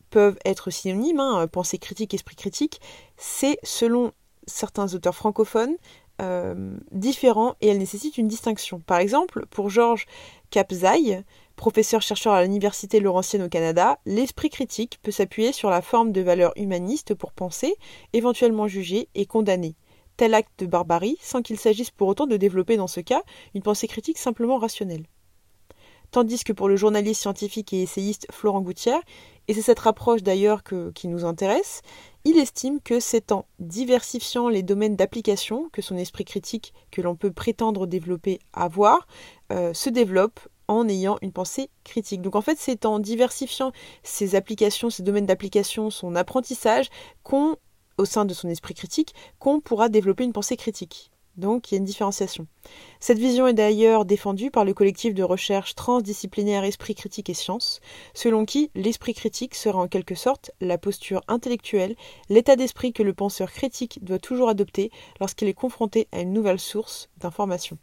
peuvent 0.09 0.39
être 0.43 0.71
synonymes, 0.71 1.19
hein, 1.19 1.47
pensée 1.47 1.77
critique, 1.77 2.13
esprit 2.13 2.35
critique, 2.35 2.81
c'est, 3.15 3.59
selon 3.61 4.11
certains 4.47 4.93
auteurs 4.95 5.15
francophones, 5.15 5.75
euh, 6.19 6.75
différent 6.91 7.55
et 7.61 7.67
elles 7.67 7.77
nécessitent 7.77 8.17
une 8.17 8.27
distinction. 8.27 8.79
Par 8.79 8.97
exemple, 8.97 9.45
pour 9.51 9.69
Georges 9.69 10.07
Capzaï, 10.49 11.23
professeur-chercheur 11.55 12.33
à 12.33 12.41
l'Université 12.41 12.99
Laurentienne 12.99 13.43
au 13.43 13.49
Canada, 13.49 13.99
l'esprit 14.05 14.49
critique 14.49 14.99
peut 15.03 15.11
s'appuyer 15.11 15.51
sur 15.51 15.69
la 15.69 15.81
forme 15.81 16.11
de 16.11 16.21
valeurs 16.21 16.53
humanistes 16.55 17.13
pour 17.13 17.33
penser, 17.33 17.75
éventuellement 18.13 18.67
juger 18.67 19.09
et 19.13 19.25
condamner 19.25 19.75
tel 20.17 20.33
acte 20.33 20.59
de 20.59 20.65
barbarie, 20.65 21.17
sans 21.21 21.43
qu'il 21.43 21.59
s'agisse 21.59 21.91
pour 21.91 22.07
autant 22.07 22.25
de 22.25 22.37
développer 22.37 22.75
dans 22.75 22.87
ce 22.87 22.99
cas 22.99 23.21
une 23.53 23.61
pensée 23.61 23.87
critique 23.87 24.17
simplement 24.17 24.57
rationnelle. 24.57 25.05
Tandis 26.11 26.43
que 26.43 26.53
pour 26.53 26.69
le 26.69 26.75
journaliste 26.75 27.21
scientifique 27.21 27.73
et 27.73 27.81
essayiste 27.81 28.27
Florent 28.31 28.61
Gouttière, 28.61 29.01
et 29.47 29.53
c'est 29.53 29.61
cette 29.61 29.85
approche 29.85 30.23
d'ailleurs 30.23 30.61
qui 30.63 31.07
nous 31.07 31.25
intéresse, 31.25 31.81
il 32.25 32.37
estime 32.37 32.81
que 32.81 32.99
c'est 32.99 33.31
en 33.31 33.45
diversifiant 33.59 34.49
les 34.49 34.63
domaines 34.63 34.95
d'application 34.95 35.69
que 35.71 35.81
son 35.81 35.95
esprit 35.97 36.25
critique, 36.25 36.73
que 36.91 37.01
l'on 37.01 37.15
peut 37.15 37.31
prétendre 37.31 37.87
développer 37.87 38.39
avoir, 38.51 39.07
euh, 39.51 39.73
se 39.73 39.89
développe 39.89 40.39
en 40.67 40.87
ayant 40.89 41.17
une 41.21 41.31
pensée 41.31 41.69
critique. 41.85 42.21
Donc 42.21 42.35
en 42.35 42.41
fait, 42.41 42.57
c'est 42.59 42.85
en 42.85 42.99
diversifiant 42.99 43.71
ses 44.03 44.35
applications, 44.35 44.89
ses 44.89 45.03
domaines 45.03 45.25
d'application, 45.25 45.89
son 45.89 46.15
apprentissage, 46.15 46.89
qu'on, 47.23 47.55
au 47.97 48.05
sein 48.05 48.25
de 48.25 48.33
son 48.33 48.49
esprit 48.49 48.73
critique, 48.73 49.13
qu'on 49.39 49.61
pourra 49.61 49.87
développer 49.87 50.25
une 50.25 50.33
pensée 50.33 50.57
critique. 50.57 51.11
Donc 51.37 51.71
il 51.71 51.75
y 51.75 51.77
a 51.77 51.79
une 51.79 51.85
différenciation. 51.85 52.47
Cette 52.99 53.19
vision 53.19 53.47
est 53.47 53.53
d'ailleurs 53.53 54.05
défendue 54.05 54.51
par 54.51 54.65
le 54.65 54.73
collectif 54.73 55.13
de 55.13 55.23
recherche 55.23 55.75
transdisciplinaire 55.75 56.63
Esprit 56.63 56.95
critique 56.95 57.29
et 57.29 57.35
sciences, 57.35 57.79
selon 58.13 58.45
qui 58.45 58.71
l'esprit 58.75 59.13
critique 59.13 59.55
sera 59.55 59.79
en 59.79 59.87
quelque 59.87 60.15
sorte 60.15 60.51
la 60.61 60.77
posture 60.77 61.21
intellectuelle, 61.27 61.95
l'état 62.29 62.55
d'esprit 62.55 62.91
que 62.91 63.03
le 63.03 63.13
penseur 63.13 63.51
critique 63.51 64.03
doit 64.03 64.19
toujours 64.19 64.49
adopter 64.49 64.91
lorsqu'il 65.19 65.47
est 65.47 65.53
confronté 65.53 66.07
à 66.11 66.21
une 66.21 66.33
nouvelle 66.33 66.59
source 66.59 67.09
d'information. 67.17 67.77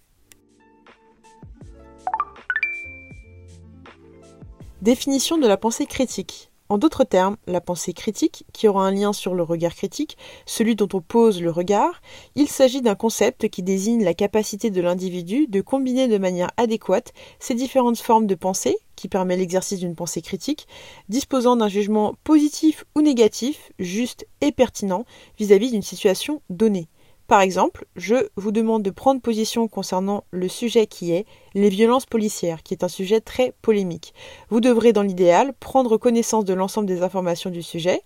Définition 4.82 5.38
de 5.38 5.46
la 5.46 5.56
pensée 5.56 5.87
critique. 5.87 6.50
En 6.71 6.78
d'autres 6.78 7.04
termes, 7.04 7.37
la 7.47 7.61
pensée 7.61 7.92
critique, 7.92 8.47
qui 8.54 8.68
aura 8.68 8.87
un 8.87 8.90
lien 8.90 9.12
sur 9.12 9.35
le 9.35 9.42
regard 9.42 9.75
critique, 9.75 10.16
celui 10.47 10.76
dont 10.76 10.88
on 10.94 11.02
pose 11.02 11.42
le 11.42 11.50
regard, 11.50 12.00
il 12.37 12.49
s'agit 12.49 12.80
d'un 12.80 12.94
concept 12.94 13.50
qui 13.50 13.62
désigne 13.62 14.02
la 14.02 14.14
capacité 14.14 14.71
de 14.71 14.80
l'individu 14.80 15.47
de 15.47 15.61
combiner 15.61 16.09
de 16.09 16.16
manière 16.16 16.50
adéquate 16.56 17.12
ces 17.38 17.54
différentes 17.54 17.99
formes 17.99 18.26
de 18.26 18.35
pensée, 18.35 18.78
qui 18.97 19.09
permet 19.09 19.37
l'exercice 19.37 19.80
d'une 19.80 19.94
pensée 19.94 20.23
critique, 20.23 20.66
disposant 21.11 21.56
d'un 21.56 21.68
jugement 21.68 22.14
positif 22.25 22.85
ou 22.94 23.02
négatif, 23.02 23.71
juste 23.78 24.26
et 24.40 24.50
pertinent 24.50 25.04
vis-à-vis 25.38 25.71
d'une 25.71 25.83
situation 25.83 26.40
donnée. 26.49 26.88
Par 27.26 27.40
exemple, 27.40 27.87
je 27.97 28.28
vous 28.37 28.52
demande 28.52 28.83
de 28.83 28.90
prendre 28.90 29.21
position 29.21 29.66
concernant 29.66 30.25
le 30.31 30.47
sujet 30.47 30.87
qui 30.87 31.12
est 31.12 31.25
les 31.54 31.71
violences 31.71 32.04
policières, 32.04 32.62
qui 32.62 32.75
est 32.75 32.85
un 32.85 32.88
sujet 32.88 33.21
très 33.21 33.54
polémique. 33.62 34.12
Vous 34.50 34.61
devrez, 34.61 34.93
dans 34.93 35.02
l'idéal, 35.02 35.54
prendre 35.54 35.97
connaissance 35.97 36.45
de 36.45 36.52
l'ensemble 36.52 36.87
des 36.87 37.02
informations 37.02 37.49
du 37.49 37.62
sujet. 37.62 38.02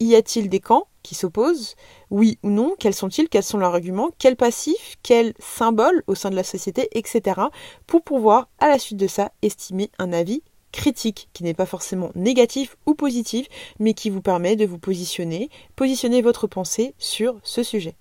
Y 0.00 0.14
a-t-il 0.14 0.48
des 0.48 0.60
camps 0.60 0.88
qui 1.02 1.14
s'opposent? 1.14 1.76
Oui 2.10 2.38
ou 2.42 2.48
non? 2.48 2.74
Quels 2.78 2.94
sont-ils? 2.94 3.28
Quels 3.28 3.42
sont 3.42 3.58
leurs 3.58 3.74
arguments? 3.74 4.10
Quels 4.18 4.36
passifs 4.36 4.96
Quels 5.02 5.34
symboles 5.38 6.02
au 6.06 6.14
sein 6.14 6.30
de 6.30 6.36
la 6.36 6.42
société 6.42 6.88
Etc. 6.92 7.38
Pour 7.86 8.02
pouvoir, 8.02 8.48
à 8.60 8.68
la 8.68 8.78
suite 8.78 8.98
de 8.98 9.06
ça, 9.06 9.30
estimer 9.42 9.90
un 9.98 10.12
avis 10.12 10.42
critique, 10.72 11.28
qui 11.34 11.44
n'est 11.44 11.54
pas 11.54 11.66
forcément 11.66 12.10
négatif 12.16 12.76
ou 12.86 12.94
positif, 12.94 13.46
mais 13.78 13.94
qui 13.94 14.10
vous 14.10 14.22
permet 14.22 14.56
de 14.56 14.66
vous 14.66 14.78
positionner, 14.78 15.50
positionner 15.76 16.22
votre 16.22 16.48
pensée 16.48 16.94
sur 16.98 17.38
ce 17.44 17.62
sujet. 17.62 17.94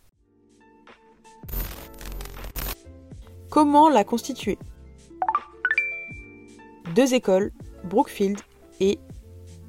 Comment 3.49 3.89
la 3.89 4.03
constituer? 4.03 4.57
Deux 6.95 7.13
écoles, 7.13 7.51
Brookfield 7.83 8.39
et 8.79 8.99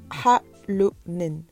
Halonen. 0.09 1.43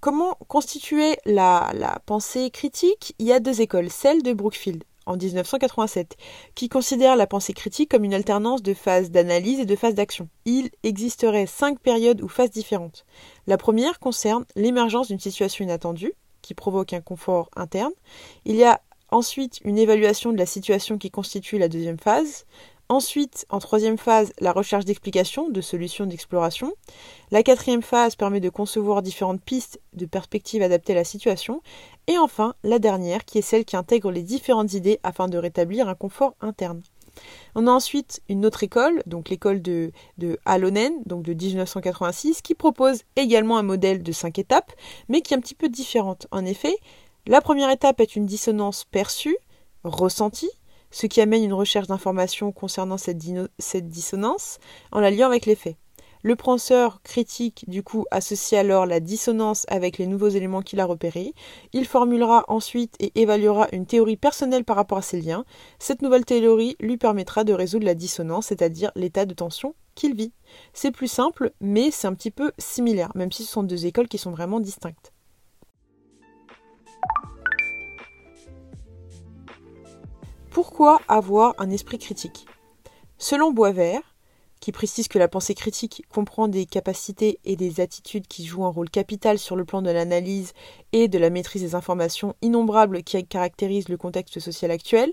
Comment 0.00 0.36
constituer 0.48 1.16
la, 1.26 2.00
pensée 2.06 2.50
critique? 2.50 3.14
Il 3.18 3.26
y 3.26 3.32
a 3.32 3.40
deux 3.40 3.60
écoles, 3.60 3.88
celle 3.88 4.22
de 4.22 4.32
Brookfield 4.32 4.84
en 5.06 5.16
1987, 5.16 6.16
qui 6.54 6.68
considère 6.68 7.14
la 7.14 7.26
pensée 7.26 7.52
critique 7.52 7.90
comme 7.90 8.04
une 8.04 8.14
alternance 8.14 8.62
de 8.62 8.74
phases 8.74 9.10
d'analyse 9.10 9.60
et 9.60 9.66
de 9.66 9.76
phases 9.76 9.94
d'action. 9.94 10.28
Il 10.44 10.70
existerait 10.82 11.46
cinq 11.46 11.78
périodes 11.78 12.22
ou 12.22 12.28
phases 12.28 12.50
différentes. 12.50 13.04
La 13.46 13.58
première 13.58 14.00
concerne 14.00 14.44
l'émergence 14.56 15.08
d'une 15.08 15.20
situation 15.20 15.64
inattendue, 15.64 16.14
qui 16.40 16.54
provoque 16.54 16.92
un 16.92 17.00
confort 17.00 17.48
interne. 17.54 17.92
Il 18.44 18.56
y 18.56 18.64
a 18.64 18.80
Ensuite, 19.12 19.60
une 19.62 19.76
évaluation 19.76 20.32
de 20.32 20.38
la 20.38 20.46
situation 20.46 20.96
qui 20.96 21.10
constitue 21.10 21.58
la 21.58 21.68
deuxième 21.68 21.98
phase. 21.98 22.46
Ensuite, 22.88 23.44
en 23.50 23.58
troisième 23.58 23.98
phase, 23.98 24.32
la 24.40 24.52
recherche 24.52 24.86
d'explications, 24.86 25.50
de 25.50 25.60
solutions 25.60 26.06
d'exploration. 26.06 26.72
La 27.30 27.42
quatrième 27.42 27.82
phase 27.82 28.16
permet 28.16 28.40
de 28.40 28.48
concevoir 28.48 29.02
différentes 29.02 29.42
pistes 29.42 29.82
de 29.92 30.06
perspectives 30.06 30.62
adaptées 30.62 30.94
à 30.94 30.96
la 30.96 31.04
situation. 31.04 31.60
Et 32.06 32.16
enfin, 32.16 32.54
la 32.64 32.78
dernière, 32.78 33.26
qui 33.26 33.36
est 33.36 33.42
celle 33.42 33.66
qui 33.66 33.76
intègre 33.76 34.10
les 34.10 34.22
différentes 34.22 34.72
idées 34.72 34.98
afin 35.02 35.28
de 35.28 35.36
rétablir 35.36 35.90
un 35.90 35.94
confort 35.94 36.34
interne. 36.40 36.80
On 37.54 37.66
a 37.66 37.70
ensuite 37.70 38.22
une 38.30 38.46
autre 38.46 38.62
école, 38.62 39.02
donc 39.04 39.28
l'école 39.28 39.60
de, 39.60 39.92
de 40.16 40.38
Halonen, 40.46 40.94
donc 41.04 41.22
de 41.22 41.34
1986, 41.34 42.40
qui 42.40 42.54
propose 42.54 43.02
également 43.16 43.58
un 43.58 43.62
modèle 43.62 44.02
de 44.02 44.12
cinq 44.12 44.38
étapes, 44.38 44.72
mais 45.10 45.20
qui 45.20 45.34
est 45.34 45.36
un 45.36 45.40
petit 45.40 45.54
peu 45.54 45.68
différente. 45.68 46.26
En 46.30 46.46
effet, 46.46 46.76
la 47.26 47.40
première 47.40 47.70
étape 47.70 48.00
est 48.00 48.16
une 48.16 48.26
dissonance 48.26 48.84
perçue, 48.84 49.36
ressentie, 49.84 50.50
ce 50.90 51.06
qui 51.06 51.20
amène 51.20 51.44
une 51.44 51.52
recherche 51.52 51.86
d'informations 51.86 52.50
concernant 52.50 52.98
cette, 52.98 53.18
dissonance 53.88 54.58
en 54.90 54.98
la 54.98 55.12
liant 55.12 55.28
avec 55.28 55.46
les 55.46 55.54
faits. 55.54 55.76
Le 56.24 56.34
penseur 56.34 57.00
critique, 57.02 57.64
du 57.68 57.84
coup, 57.84 58.06
associe 58.10 58.60
alors 58.60 58.86
la 58.86 58.98
dissonance 58.98 59.66
avec 59.68 59.98
les 59.98 60.08
nouveaux 60.08 60.28
éléments 60.28 60.62
qu'il 60.62 60.80
a 60.80 60.84
repérés. 60.84 61.32
Il 61.72 61.84
formulera 61.84 62.44
ensuite 62.48 62.96
et 62.98 63.12
évaluera 63.20 63.68
une 63.72 63.86
théorie 63.86 64.16
personnelle 64.16 64.64
par 64.64 64.76
rapport 64.76 64.98
à 64.98 65.02
ces 65.02 65.20
liens. 65.20 65.44
Cette 65.78 66.02
nouvelle 66.02 66.24
théorie 66.24 66.76
lui 66.80 66.96
permettra 66.96 67.44
de 67.44 67.52
résoudre 67.52 67.86
la 67.86 67.94
dissonance, 67.94 68.46
c'est-à-dire 68.46 68.90
l'état 68.96 69.26
de 69.26 69.34
tension 69.34 69.76
qu'il 69.94 70.16
vit. 70.16 70.32
C'est 70.72 70.92
plus 70.92 71.10
simple, 71.10 71.52
mais 71.60 71.92
c'est 71.92 72.08
un 72.08 72.14
petit 72.14 72.32
peu 72.32 72.50
similaire, 72.58 73.12
même 73.14 73.30
si 73.30 73.44
ce 73.44 73.52
sont 73.52 73.62
deux 73.62 73.86
écoles 73.86 74.08
qui 74.08 74.18
sont 74.18 74.32
vraiment 74.32 74.58
distinctes. 74.58 75.11
Pourquoi 80.50 81.00
avoir 81.08 81.54
un 81.58 81.70
esprit 81.70 81.98
critique? 81.98 82.46
Selon 83.18 83.52
Boisvert, 83.52 84.02
qui 84.60 84.70
précise 84.70 85.08
que 85.08 85.18
la 85.18 85.26
pensée 85.26 85.54
critique 85.54 86.04
comprend 86.08 86.46
des 86.46 86.66
capacités 86.66 87.40
et 87.44 87.56
des 87.56 87.80
attitudes 87.80 88.28
qui 88.28 88.46
jouent 88.46 88.64
un 88.64 88.70
rôle 88.70 88.90
capital 88.90 89.38
sur 89.38 89.56
le 89.56 89.64
plan 89.64 89.82
de 89.82 89.90
l'analyse 89.90 90.52
et 90.92 91.08
de 91.08 91.18
la 91.18 91.30
maîtrise 91.30 91.62
des 91.62 91.74
informations 91.74 92.36
innombrables 92.42 93.02
qui 93.02 93.26
caractérisent 93.26 93.88
le 93.88 93.96
contexte 93.96 94.38
social 94.38 94.70
actuel, 94.70 95.12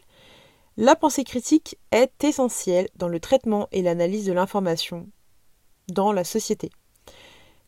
la 0.77 0.96
pensée 0.96 1.24
critique 1.24 1.77
est 1.91 2.24
essentielle 2.24 2.89
dans 2.96 3.08
le 3.08 3.19
traitement 3.19 3.67
et 3.72 3.81
l'analyse 3.81 4.25
de 4.25 4.34
l'information 4.34 5.08
dans 5.88 6.12
la 6.12 6.24
société. 6.24 6.69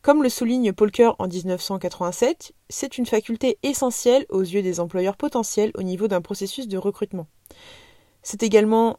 Comme 0.01 0.23
le 0.23 0.29
souligne 0.29 0.73
Polker 0.73 1.11
en 1.19 1.27
1987, 1.27 2.53
c'est 2.69 2.97
une 2.97 3.05
faculté 3.05 3.59
essentielle 3.61 4.25
aux 4.29 4.41
yeux 4.41 4.63
des 4.63 4.79
employeurs 4.79 5.15
potentiels 5.15 5.71
au 5.75 5.83
niveau 5.83 6.07
d'un 6.07 6.21
processus 6.21 6.67
de 6.67 6.79
recrutement. 6.79 7.27
C'est 8.23 8.41
également 8.41 8.97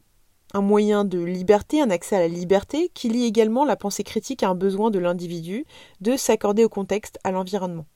un 0.55 0.61
moyen 0.61 1.05
de 1.05 1.19
liberté, 1.19 1.81
un 1.81 1.91
accès 1.91 2.15
à 2.15 2.21
la 2.21 2.29
liberté, 2.29 2.89
qui 2.95 3.09
lie 3.09 3.25
également 3.25 3.65
la 3.65 3.75
pensée 3.75 4.05
critique 4.05 4.45
à 4.45 4.51
un 4.51 4.55
besoin 4.55 4.93
de 4.93 5.01
l'individu 5.01 5.65
de 6.01 6.17
s'accorder 6.17 6.65
au 6.65 6.69
contexte, 6.69 7.19
à 7.25 7.33
l'environnement. 7.33 7.87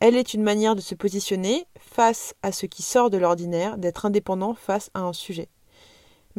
Elle 0.00 0.16
est 0.16 0.34
une 0.34 0.42
manière 0.42 0.74
de 0.74 0.80
se 0.80 0.96
positionner 0.96 1.66
face 1.78 2.34
à 2.42 2.50
ce 2.50 2.66
qui 2.66 2.82
sort 2.82 3.10
de 3.10 3.18
l'ordinaire, 3.18 3.78
d'être 3.78 4.04
indépendant 4.04 4.54
face 4.54 4.90
à 4.94 5.00
un 5.02 5.12
sujet. 5.12 5.48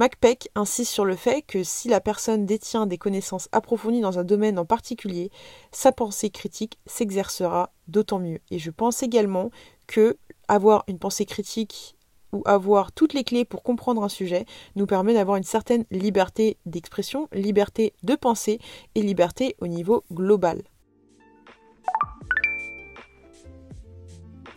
MacPeck 0.02 0.50
insiste 0.56 0.92
sur 0.92 1.06
le 1.06 1.16
fait 1.16 1.44
que 1.44 1.64
si 1.64 1.88
la 1.88 2.02
personne 2.02 2.48
détient 2.48 2.88
des 2.88 2.98
connaissances 2.98 3.48
approfondies 3.52 4.02
dans 4.02 4.18
un 4.18 4.24
domaine 4.24 4.58
en 4.58 4.66
particulier, 4.66 5.30
sa 5.72 5.92
pensée 5.92 6.32
critique 6.32 6.80
s'exercera 6.88 7.72
d'autant 7.88 8.18
mieux. 8.18 8.40
Et 8.50 8.58
je 8.58 8.72
pense 8.72 9.04
également 9.04 9.52
que 9.86 10.18
avoir 10.48 10.84
une 10.88 10.98
pensée 10.98 11.28
critique 11.28 11.96
ou 12.34 12.42
avoir 12.46 12.92
toutes 12.94 13.14
les 13.14 13.24
clés 13.24 13.46
pour 13.46 13.62
comprendre 13.62 14.04
un 14.04 14.10
sujet 14.10 14.48
nous 14.76 14.88
permet 14.88 15.14
d'avoir 15.14 15.38
une 15.38 15.44
certaine 15.44 15.86
liberté 15.92 16.58
d'expression, 16.66 17.28
liberté 17.32 17.94
de 18.02 18.16
pensée 18.16 18.58
et 18.96 19.04
liberté 19.04 19.56
au 19.62 19.68
niveau 19.68 20.04
global. 20.12 20.64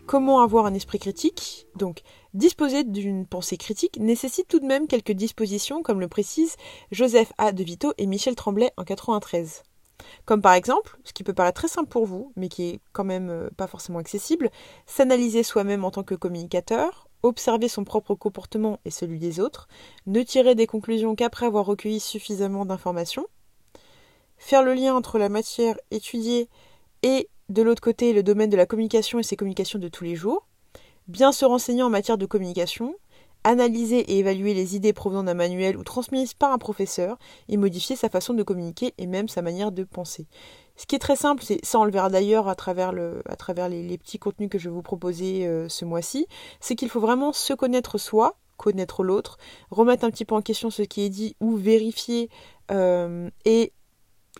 Comment 0.07 0.41
avoir 0.41 0.67
un 0.67 0.73
esprit 0.75 0.99
critique? 0.99 1.67
Donc, 1.75 2.01
disposer 2.35 2.83
d'une 2.83 3.25
pensée 3.25 3.57
critique 3.57 3.97
nécessite 3.99 4.47
tout 4.47 4.59
de 4.59 4.65
même 4.65 4.87
quelques 4.87 5.13
dispositions, 5.13 5.81
comme 5.81 5.99
le 5.99 6.07
précisent 6.07 6.57
Joseph 6.91 7.31
A. 7.37 7.51
De 7.53 7.63
Vito 7.63 7.93
et 7.97 8.05
Michel 8.05 8.35
Tremblay 8.35 8.71
en 8.77 8.83
93. 8.83 9.63
Comme 10.25 10.41
par 10.41 10.53
exemple, 10.53 10.99
ce 11.05 11.13
qui 11.13 11.23
peut 11.23 11.33
paraître 11.33 11.61
très 11.61 11.69
simple 11.69 11.89
pour 11.89 12.05
vous, 12.05 12.33
mais 12.35 12.49
qui 12.49 12.63
est 12.63 12.79
quand 12.91 13.05
même 13.05 13.29
euh, 13.29 13.49
pas 13.55 13.67
forcément 13.67 13.99
accessible, 13.99 14.51
s'analyser 14.85 15.41
soi-même 15.41 15.85
en 15.85 15.91
tant 15.91 16.03
que 16.03 16.15
communicateur, 16.15 17.07
observer 17.23 17.69
son 17.69 17.85
propre 17.85 18.13
comportement 18.13 18.79
et 18.83 18.91
celui 18.91 19.19
des 19.19 19.39
autres, 19.39 19.67
ne 20.05 20.21
tirer 20.21 20.53
des 20.53 20.67
conclusions 20.67 21.15
qu'après 21.15 21.45
avoir 21.45 21.65
recueilli 21.65 22.01
suffisamment 22.01 22.65
d'informations, 22.65 23.27
faire 24.37 24.63
le 24.63 24.73
lien 24.73 24.93
entre 24.93 25.17
la 25.17 25.29
matière 25.29 25.77
étudiée 25.89 26.49
et 27.01 27.29
de 27.47 27.61
l'autre 27.61 27.81
côté, 27.81 28.11
le 28.11 28.23
domaine 28.23 28.49
de 28.49 28.57
la 28.57 28.65
communication 28.65 29.19
et 29.19 29.23
ses 29.23 29.37
communications 29.37 29.79
de 29.79 29.87
tous 29.87 30.03
les 30.03 30.15
jours. 30.15 30.47
Bien 31.07 31.31
se 31.31 31.45
renseigner 31.45 31.83
en 31.83 31.89
matière 31.89 32.17
de 32.17 32.25
communication. 32.25 32.95
Analyser 33.43 33.99
et 33.99 34.17
évaluer 34.17 34.55
les 34.55 34.75
idées 34.75 34.91
provenant 34.91 35.23
d'un 35.23 35.35
manuel 35.35 35.77
ou 35.77 35.83
transmises 35.83 36.33
par 36.33 36.51
un 36.51 36.57
professeur 36.57 37.19
et 37.47 37.57
modifier 37.57 37.95
sa 37.95 38.09
façon 38.09 38.33
de 38.33 38.41
communiquer 38.41 38.95
et 38.97 39.05
même 39.05 39.27
sa 39.27 39.43
manière 39.43 39.71
de 39.71 39.83
penser. 39.83 40.25
Ce 40.75 40.87
qui 40.87 40.95
est 40.95 40.99
très 40.99 41.15
simple, 41.15 41.43
c'est 41.43 41.63
ça 41.63 41.79
on 41.79 41.85
le 41.85 41.91
verra 41.91 42.09
d'ailleurs 42.09 42.47
à 42.47 42.55
travers, 42.55 42.91
les, 42.91 43.97
petits 43.99 44.17
contenus 44.17 44.49
que 44.49 44.57
je 44.57 44.67
vais 44.67 44.73
vous 44.73 44.81
proposer 44.81 45.45
euh, 45.45 45.69
ce 45.69 45.85
mois-ci, 45.85 46.25
c'est 46.59 46.75
qu'il 46.75 46.89
faut 46.89 46.99
vraiment 46.99 47.33
se 47.33 47.53
connaître 47.53 47.99
soi 47.99 48.35
connaître 48.57 49.03
l'autre, 49.03 49.37
remettre 49.69 50.05
un 50.05 50.11
petit 50.11 50.25
peu 50.25 50.35
en 50.35 50.41
question 50.41 50.69
ce 50.69 50.81
qui 50.81 51.01
est 51.01 51.09
dit 51.09 51.35
ou 51.39 51.55
vérifier 51.55 52.29
euh, 52.71 53.29
et 53.43 53.73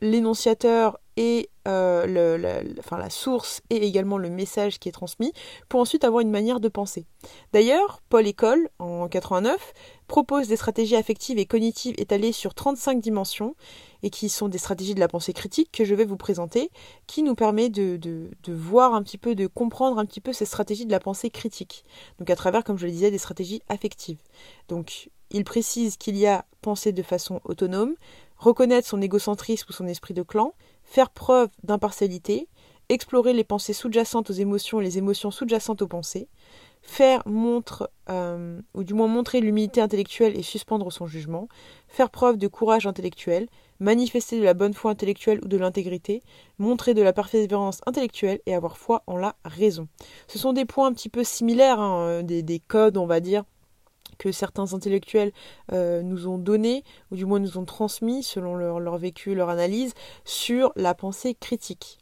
l'énonciateur 0.02 0.98
et 1.18 1.50
euh, 1.68 2.64
la 2.92 3.10
source 3.10 3.62
et 3.70 3.86
également 3.86 4.18
le 4.18 4.30
message 4.30 4.80
qui 4.80 4.90
est 4.90 4.94
transmis 4.94 5.34
pour 5.70 5.80
ensuite 5.80 6.04
avoir 6.04 6.22
une 6.22 6.32
manière 6.32 6.60
de 6.60 6.68
penser. 6.68 7.06
D'ailleurs, 7.54 8.02
Paul 8.10 8.28
École, 8.28 8.70
en 8.80 9.08
89, 9.08 9.74
propose 10.08 10.48
des 10.48 10.56
stratégies 10.56 10.96
affectives 10.96 11.38
et 11.38 11.46
cognitives 11.46 11.96
étalées 11.98 12.32
sur 12.32 12.54
35 12.54 13.00
dimensions 13.02 13.56
et 14.04 14.10
qui 14.10 14.30
sont 14.30 14.48
des 14.48 14.58
stratégies 14.58 14.94
de 14.94 15.00
la 15.00 15.08
pensée 15.08 15.34
critique 15.34 15.72
que 15.72 15.84
je 15.84 15.96
vais 15.96 16.06
vous 16.06 16.18
présenter, 16.18 16.70
qui 17.08 17.24
nous 17.24 17.36
permet 17.36 17.70
de, 17.70 17.98
de, 17.98 18.54
voir 18.54 18.94
un 18.94 19.02
petit 19.02 19.18
peu, 19.18 19.34
de 19.34 19.48
comprendre 19.48 19.98
un 19.98 20.06
petit 20.06 20.22
peu 20.22 20.34
ces 20.34 20.46
stratégies 20.46 20.86
de 20.86 20.92
la 20.92 21.00
pensée 21.00 21.30
critique. 21.30 21.84
Donc 22.20 22.30
à 22.30 22.36
travers, 22.36 22.64
comme 22.64 22.78
je 22.78 22.86
le 22.86 22.92
disais, 22.92 23.12
des 23.12 23.18
stratégies 23.18 23.64
affectives. 23.68 24.20
Donc 24.68 25.10
il 25.32 25.44
précise 25.44 25.98
qu'il 25.98 26.18
y 26.18 26.28
a 26.28 26.46
pensée 26.62 26.92
de 26.92 27.02
façon 27.02 27.42
autonome, 27.44 27.96
reconnaître 28.38 28.88
son 28.88 29.02
égocentrisme 29.02 29.68
ou 29.70 29.74
son 29.74 29.88
esprit 29.88 30.14
de 30.14 30.24
clan, 30.24 30.54
faire 30.86 31.10
preuve 31.10 31.50
d'impartialité, 31.64 32.48
explorer 32.90 33.34
les 33.34 33.44
pensées 33.44 33.74
sous-jacentes 33.74 34.30
aux 34.30 34.34
émotions 34.34 34.80
et 34.80 34.84
les 34.84 34.98
émotions 34.98 35.32
sous-jacentes 35.32 35.82
aux 35.82 35.88
pensées, 35.88 36.28
faire 36.82 37.24
montre, 37.26 37.90
euh, 38.10 38.62
ou 38.76 38.84
du 38.84 38.94
moins 38.94 39.08
montrer 39.08 39.42
l'humilité 39.42 39.82
intellectuelle 39.82 40.38
et 40.38 40.44
suspendre 40.44 40.92
son 40.92 41.08
jugement, 41.08 41.48
faire 41.88 42.12
preuve 42.12 42.38
de 42.38 42.48
courage 42.48 42.86
intellectuel, 42.86 43.48
manifester 43.80 44.40
de 44.40 44.46
la 44.46 44.54
bonne 44.54 44.74
foi 44.74 44.92
intellectuelle 44.92 45.40
ou 45.44 45.48
de 45.48 45.58
l'intégrité, 45.58 46.22
montrer 46.60 46.94
de 46.94 47.02
la 47.02 47.12
persévérance 47.12 47.82
intellectuelle 47.86 48.40
et 48.46 48.54
avoir 48.54 48.78
foi 48.78 49.04
en 49.08 49.18
la 49.18 49.36
raison. 49.44 49.88
Ce 50.28 50.38
sont 50.38 50.54
des 50.54 50.66
points 50.66 50.88
un 50.88 50.94
petit 50.94 51.10
peu 51.10 51.24
similaires, 51.24 51.80
hein, 51.80 52.24
des, 52.24 52.44
des 52.44 52.60
codes, 52.60 52.98
on 52.98 53.08
va 53.08 53.20
dire, 53.20 53.44
que 54.18 54.32
certains 54.32 54.74
intellectuels 54.74 55.32
euh, 55.72 56.02
nous 56.02 56.28
ont 56.28 56.38
donné, 56.38 56.84
ou 57.12 57.16
du 57.16 57.26
moins 57.26 57.40
nous 57.40 57.58
ont 57.58 57.66
transmis, 57.66 58.24
selon 58.24 58.56
leur, 58.56 58.98
vécu, 58.98 59.36
leur 59.36 59.50
analyse, 59.50 59.94
sur 60.24 60.72
la 60.76 60.94
pensée 60.94 61.36
critique. 61.36 62.00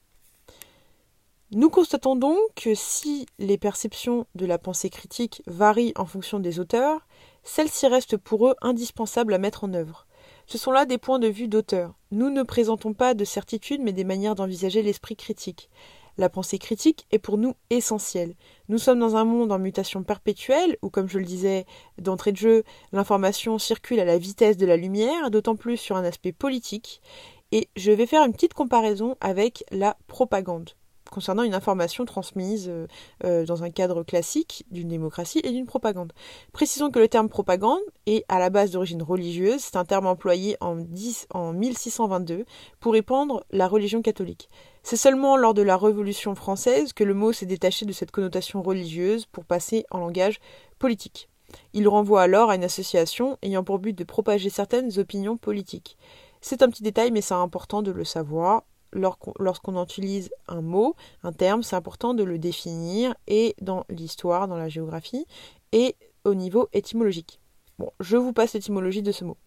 Nous 1.52 1.70
constatons 1.70 2.16
donc 2.16 2.40
que 2.56 2.74
si 2.74 3.28
les 3.38 3.58
perceptions 3.60 4.26
de 4.34 4.46
la 4.46 4.58
pensée 4.58 4.90
critique 4.90 5.44
varient 5.46 5.94
en 5.96 6.06
fonction 6.06 6.40
des 6.40 6.60
auteurs, 6.60 7.06
celles-ci 7.44 7.88
restent 7.88 8.18
pour 8.18 8.48
eux 8.48 8.56
indispensables 8.62 9.34
à 9.34 9.38
mettre 9.38 9.64
en 9.64 9.74
œuvre. 9.74 10.08
Ce 10.48 10.58
sont 10.58 10.72
là 10.72 10.86
des 10.86 10.98
points 10.98 11.20
de 11.20 11.28
vue 11.28 11.48
d'auteurs. 11.48 11.94
Nous 12.12 12.30
ne 12.30 12.44
présentons 12.44 12.94
pas 12.94 13.14
de 13.14 13.24
certitudes 13.24 13.82
mais 13.82 13.94
des 13.94 14.04
manières 14.04 14.36
d'envisager 14.36 14.82
l'esprit 14.82 15.16
critique. 15.16 15.70
La 16.18 16.30
pensée 16.30 16.60
critique 16.60 17.08
est 17.12 17.20
pour 17.20 17.38
nous 17.38 17.56
essentielle. 17.70 18.36
Nous 18.70 18.78
sommes 18.78 19.00
dans 19.00 19.16
un 19.16 19.26
monde 19.26 19.52
en 19.52 19.60
mutation 19.60 20.04
perpétuelle, 20.04 20.78
où, 20.82 20.90
comme 20.90 21.10
je 21.10 21.18
le 21.18 21.26
disais 21.26 21.66
d'entrée 21.98 22.32
de 22.32 22.38
jeu, 22.38 22.64
l'information 22.92 23.58
circule 23.58 24.00
à 24.00 24.06
la 24.06 24.18
vitesse 24.18 24.58
de 24.58 24.66
la 24.66 24.78
lumière, 24.78 25.32
d'autant 25.32 25.56
plus 25.56 25.78
sur 25.78 25.96
un 25.96 26.04
aspect 26.04 26.32
politique, 26.32 27.02
et 27.52 27.70
je 27.76 27.92
vais 27.92 28.06
faire 28.06 28.26
une 28.26 28.34
petite 28.34 28.54
comparaison 28.54 29.16
avec 29.22 29.64
la 29.72 29.98
propagande 30.08 30.72
concernant 31.14 31.44
une 31.44 31.54
information 31.54 32.06
transmise 32.06 32.68
euh, 32.70 32.88
euh, 33.24 33.46
dans 33.46 33.64
un 33.64 33.70
cadre 33.70 34.04
classique 34.04 34.66
d'une 34.72 34.88
démocratie 34.88 35.42
et 35.44 35.52
d'une 35.52 35.68
propagande. 35.68 36.12
Précisons 36.52 36.90
que 36.90 37.00
le 37.00 37.08
terme 37.08 37.30
propagande 37.30 37.80
est 38.08 38.26
à 38.28 38.40
la 38.40 38.50
base 38.50 38.72
d'origine 38.72 39.04
religieuse, 39.04 39.62
c'est 39.62 39.76
un 39.76 39.86
terme 39.86 40.08
employé 40.08 40.58
en, 40.60 40.76
10, 40.76 41.28
en 41.32 41.54
1622 41.54 42.46
pour 42.80 42.94
répandre 42.94 43.44
la 43.52 43.68
religion 43.68 44.02
catholique. 44.02 44.50
C'est 44.86 44.98
seulement 44.98 45.38
lors 45.38 45.54
de 45.54 45.62
la 45.62 45.78
Révolution 45.78 46.36
française 46.36 46.92
que 46.92 47.06
le 47.06 47.14
mot 47.14 47.32
s'est 47.32 47.46
détaché 47.46 47.86
de 47.86 47.94
cette 47.94 48.12
connotation 48.12 48.62
religieuse 48.62 49.26
pour 49.26 49.46
passer 49.46 49.86
en 49.92 50.00
langage 50.00 50.42
politique. 50.78 51.30
Il 51.72 51.88
renvoie 51.88 52.22
alors 52.22 52.50
à 52.50 52.56
une 52.56 52.66
association 52.66 53.38
ayant 53.42 53.64
pour 53.64 53.80
but 53.80 53.98
de 53.98 54.04
propager 54.04 54.50
certaines 54.50 55.00
opinions 55.00 55.38
politiques. 55.38 55.98
C'est 56.42 56.62
un 56.64 56.70
petit 56.70 56.84
détail, 56.84 57.12
mais 57.12 57.22
c'est 57.22 57.34
important 57.34 57.82
de 57.82 57.92
le 57.92 58.04
savoir. 58.04 58.64
Lorsqu'on 58.92 59.82
utilise 59.82 60.30
un 60.50 60.62
mot, 60.62 60.96
un 61.24 61.32
terme, 61.32 61.64
c'est 61.64 61.78
important 61.78 62.14
de 62.14 62.24
le 62.24 62.38
définir 62.38 63.16
et 63.28 63.56
dans 63.62 63.86
l'histoire, 63.90 64.50
dans 64.50 64.58
la 64.58 64.68
géographie 64.68 65.26
et 65.72 65.96
au 66.26 66.36
niveau 66.36 66.68
étymologique. 66.74 67.40
Bon, 67.80 67.90
je 68.02 68.18
vous 68.18 68.34
passe 68.34 68.54
l'étymologie 68.54 69.02
de 69.02 69.14
ce 69.14 69.24
mot. 69.24 69.38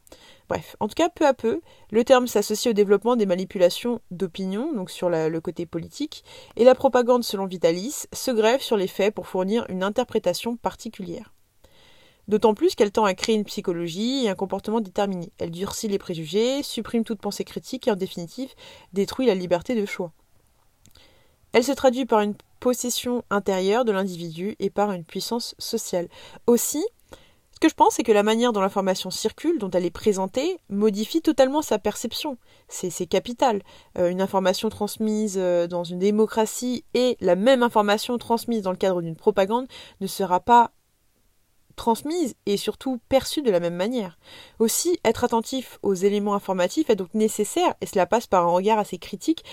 Bref, 0.48 0.76
en 0.78 0.86
tout 0.86 0.94
cas, 0.94 1.08
peu 1.08 1.26
à 1.26 1.34
peu, 1.34 1.60
le 1.90 2.04
terme 2.04 2.28
s'associe 2.28 2.70
au 2.70 2.74
développement 2.74 3.16
des 3.16 3.26
manipulations 3.26 4.00
d'opinion, 4.10 4.72
donc 4.72 4.90
sur 4.90 5.10
le 5.10 5.40
côté 5.40 5.66
politique, 5.66 6.24
et 6.56 6.64
la 6.64 6.74
propagande, 6.74 7.24
selon 7.24 7.46
Vitalis, 7.46 8.06
se 8.12 8.30
grève 8.30 8.60
sur 8.60 8.76
les 8.76 8.86
faits 8.86 9.14
pour 9.14 9.26
fournir 9.26 9.66
une 9.68 9.82
interprétation 9.82 10.56
particulière. 10.56 11.32
D'autant 12.28 12.54
plus 12.54 12.74
qu'elle 12.74 12.90
tend 12.90 13.04
à 13.04 13.14
créer 13.14 13.36
une 13.36 13.44
psychologie 13.44 14.24
et 14.24 14.28
un 14.28 14.34
comportement 14.34 14.80
déterminé. 14.80 15.32
Elle 15.38 15.52
durcit 15.52 15.88
les 15.88 15.98
préjugés, 15.98 16.62
supprime 16.62 17.04
toute 17.04 17.20
pensée 17.20 17.44
critique 17.44 17.86
et 17.86 17.92
en 17.92 17.96
définitive 17.96 18.52
détruit 18.92 19.26
la 19.26 19.34
liberté 19.34 19.74
de 19.74 19.86
choix. 19.86 20.12
Elle 21.52 21.64
se 21.64 21.72
traduit 21.72 22.04
par 22.04 22.20
une 22.20 22.34
possession 22.58 23.22
intérieure 23.30 23.84
de 23.84 23.92
l'individu 23.92 24.56
et 24.58 24.70
par 24.70 24.90
une 24.90 25.04
puissance 25.04 25.54
sociale. 25.58 26.08
Aussi, 26.46 26.84
ce 27.56 27.58
que 27.58 27.70
je 27.70 27.74
pense, 27.74 27.94
c'est 27.94 28.02
que 28.02 28.12
la 28.12 28.22
manière 28.22 28.52
dont 28.52 28.60
l'information 28.60 29.10
circule, 29.10 29.58
dont 29.58 29.70
elle 29.70 29.86
est 29.86 29.90
présentée, 29.90 30.58
modifie 30.68 31.22
totalement 31.22 31.62
sa 31.62 31.78
perception. 31.78 32.36
C'est 32.68 33.06
capital. 33.06 33.62
Euh, 33.96 34.10
une 34.10 34.20
information 34.20 34.68
transmise 34.68 35.38
euh, 35.38 35.66
dans 35.66 35.82
une 35.82 35.98
démocratie 35.98 36.84
et 36.92 37.16
la 37.22 37.34
même 37.34 37.62
information 37.62 38.18
transmise 38.18 38.60
dans 38.60 38.72
le 38.72 38.76
cadre 38.76 39.00
d'une 39.00 39.16
propagande 39.16 39.68
ne 40.02 40.06
sera 40.06 40.38
pas 40.38 40.72
transmise 41.76 42.34
et 42.44 42.58
surtout 42.58 43.00
perçue 43.08 43.40
de 43.40 43.50
la 43.50 43.60
même 43.60 43.76
manière. 43.76 44.18
Aussi, 44.58 44.98
être 45.02 45.24
attentif 45.24 45.78
aux 45.82 45.94
éléments 45.94 46.34
informatifs 46.34 46.90
est 46.90 46.96
donc 46.96 47.14
nécessaire 47.14 47.74
et 47.80 47.86
cela 47.86 48.04
passe 48.04 48.26
par 48.26 48.46
un 48.46 48.50
regard 48.50 48.78
assez 48.78 48.98
critique 48.98 49.44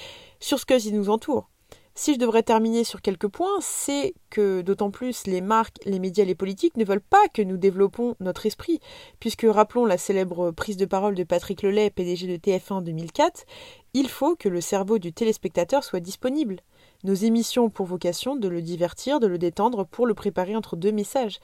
sur 0.41 0.59
ce 0.59 0.65
qui 0.65 0.91
nous 0.91 1.09
entoure. 1.09 1.52
Si 1.95 2.15
je 2.15 2.19
devrais 2.19 2.41
terminer 2.41 2.83
sur 2.83 3.03
quelques 3.03 3.27
points, 3.27 3.59
c'est 3.61 4.15
que 4.31 4.61
d'autant 4.61 4.89
plus 4.89 5.27
les 5.27 5.41
marques, 5.41 5.77
les 5.85 5.99
médias, 5.99 6.25
les 6.25 6.33
politiques 6.33 6.75
ne 6.75 6.85
veulent 6.85 6.99
pas 6.99 7.27
que 7.31 7.43
nous 7.43 7.57
développons 7.57 8.15
notre 8.19 8.47
esprit, 8.47 8.79
puisque 9.19 9.45
rappelons 9.47 9.85
la 9.85 9.99
célèbre 9.99 10.49
prise 10.49 10.75
de 10.75 10.85
parole 10.85 11.13
de 11.13 11.23
Patrick 11.23 11.61
Lelay, 11.61 11.91
PDG 11.91 12.25
de 12.25 12.37
TF1 12.37 12.73
en 12.73 12.81
2004, 12.81 13.45
il 13.93 14.09
faut 14.09 14.35
que 14.35 14.49
le 14.49 14.59
cerveau 14.59 14.97
du 14.97 15.13
téléspectateur 15.13 15.83
soit 15.83 15.99
disponible. 15.99 16.61
Nos 17.03 17.13
émissions 17.13 17.65
ont 17.65 17.69
pour 17.69 17.85
vocation 17.85 18.35
de 18.35 18.47
le 18.47 18.63
divertir, 18.63 19.19
de 19.19 19.27
le 19.27 19.37
détendre 19.37 19.85
pour 19.85 20.07
le 20.07 20.15
préparer 20.15 20.55
entre 20.55 20.75
deux 20.75 20.91
messages. 20.91 21.39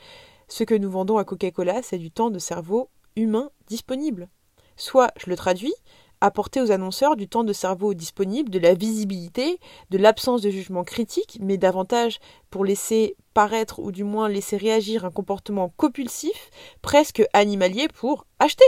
Ce 0.47 0.63
que 0.63 0.73
nous 0.73 0.89
vendons 0.89 1.19
à 1.19 1.25
Coca-Cola, 1.25 1.83
c'est 1.83 1.99
du 1.99 2.09
temps 2.09 2.31
de 2.31 2.39
cerveau 2.39 2.89
humain 3.15 3.51
disponible. 3.67 4.29
Soit, 4.77 5.11
je 5.17 5.29
le 5.29 5.35
traduis, 5.35 5.75
apporter 6.21 6.61
aux 6.61 6.71
annonceurs 6.71 7.15
du 7.15 7.27
temps 7.27 7.43
de 7.43 7.53
cerveau 7.53 7.93
disponible, 7.93 8.49
de 8.49 8.59
la 8.59 8.73
visibilité, 8.73 9.59
de 9.89 9.97
l'absence 9.97 10.41
de 10.41 10.49
jugement 10.49 10.83
critique, 10.83 11.37
mais 11.41 11.57
davantage 11.57 12.19
pour 12.49 12.65
laisser 12.65 13.15
paraître 13.33 13.79
ou 13.79 13.91
du 13.91 14.03
moins 14.03 14.29
laisser 14.29 14.57
réagir 14.57 15.05
un 15.05 15.11
comportement 15.11 15.71
compulsif, 15.77 16.49
presque 16.81 17.23
animalier 17.33 17.87
pour 17.87 18.25
acheter. 18.39 18.65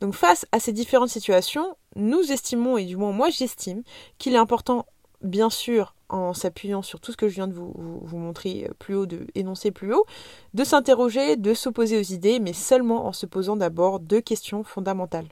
Donc 0.00 0.14
face 0.14 0.46
à 0.52 0.60
ces 0.60 0.72
différentes 0.72 1.10
situations, 1.10 1.76
nous 1.96 2.32
estimons, 2.32 2.78
et 2.78 2.84
du 2.84 2.96
moins 2.96 3.12
moi 3.12 3.30
j'estime, 3.30 3.82
qu'il 4.18 4.34
est 4.34 4.38
important, 4.38 4.86
bien 5.22 5.50
sûr, 5.50 5.94
en 6.08 6.32
s'appuyant 6.34 6.82
sur 6.82 7.00
tout 7.00 7.12
ce 7.12 7.16
que 7.16 7.28
je 7.28 7.34
viens 7.34 7.48
de 7.48 7.54
vous, 7.54 8.16
montrer 8.16 8.68
plus 8.78 8.96
haut, 8.96 9.06
de 9.06 9.26
énoncer 9.34 9.70
plus 9.70 9.94
haut, 9.94 10.06
de 10.54 10.64
s'interroger, 10.64 11.36
de 11.36 11.54
s'opposer 11.54 11.98
aux 11.98 12.14
idées, 12.14 12.40
mais 12.40 12.52
seulement 12.52 13.06
en 13.06 13.12
se 13.12 13.26
posant 13.26 13.56
d'abord 13.56 14.00
deux 14.00 14.20
questions 14.20 14.64
fondamentales. 14.64 15.28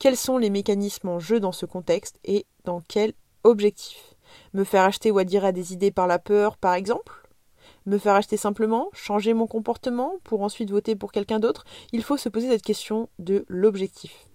Quels 0.00 0.16
sont 0.16 0.38
les 0.38 0.48
mécanismes 0.48 1.10
en 1.10 1.18
jeu 1.18 1.40
dans 1.40 1.52
ce 1.52 1.66
contexte 1.66 2.18
et 2.24 2.46
dans 2.64 2.80
quel 2.88 3.12
objectif? 3.44 4.14
Me 4.54 4.64
faire 4.64 4.84
acheter 4.84 5.10
ou 5.10 5.18
adhérer 5.18 5.48
à 5.48 5.52
des 5.52 5.74
idées 5.74 5.90
par 5.90 6.06
la 6.06 6.18
peur, 6.18 6.56
par 6.56 6.72
exemple? 6.72 7.28
Me 7.84 7.98
faire 7.98 8.14
acheter 8.14 8.38
simplement? 8.38 8.88
Changer 8.94 9.34
mon 9.34 9.46
comportement 9.46 10.14
pour 10.24 10.40
ensuite 10.40 10.70
voter 10.70 10.96
pour 10.96 11.12
quelqu'un 11.12 11.38
d'autre? 11.38 11.66
Il 11.92 12.02
faut 12.02 12.16
se 12.16 12.30
poser 12.30 12.48
cette 12.48 12.62
question 12.62 13.10
de 13.18 13.44
l'objectif. 13.46 14.26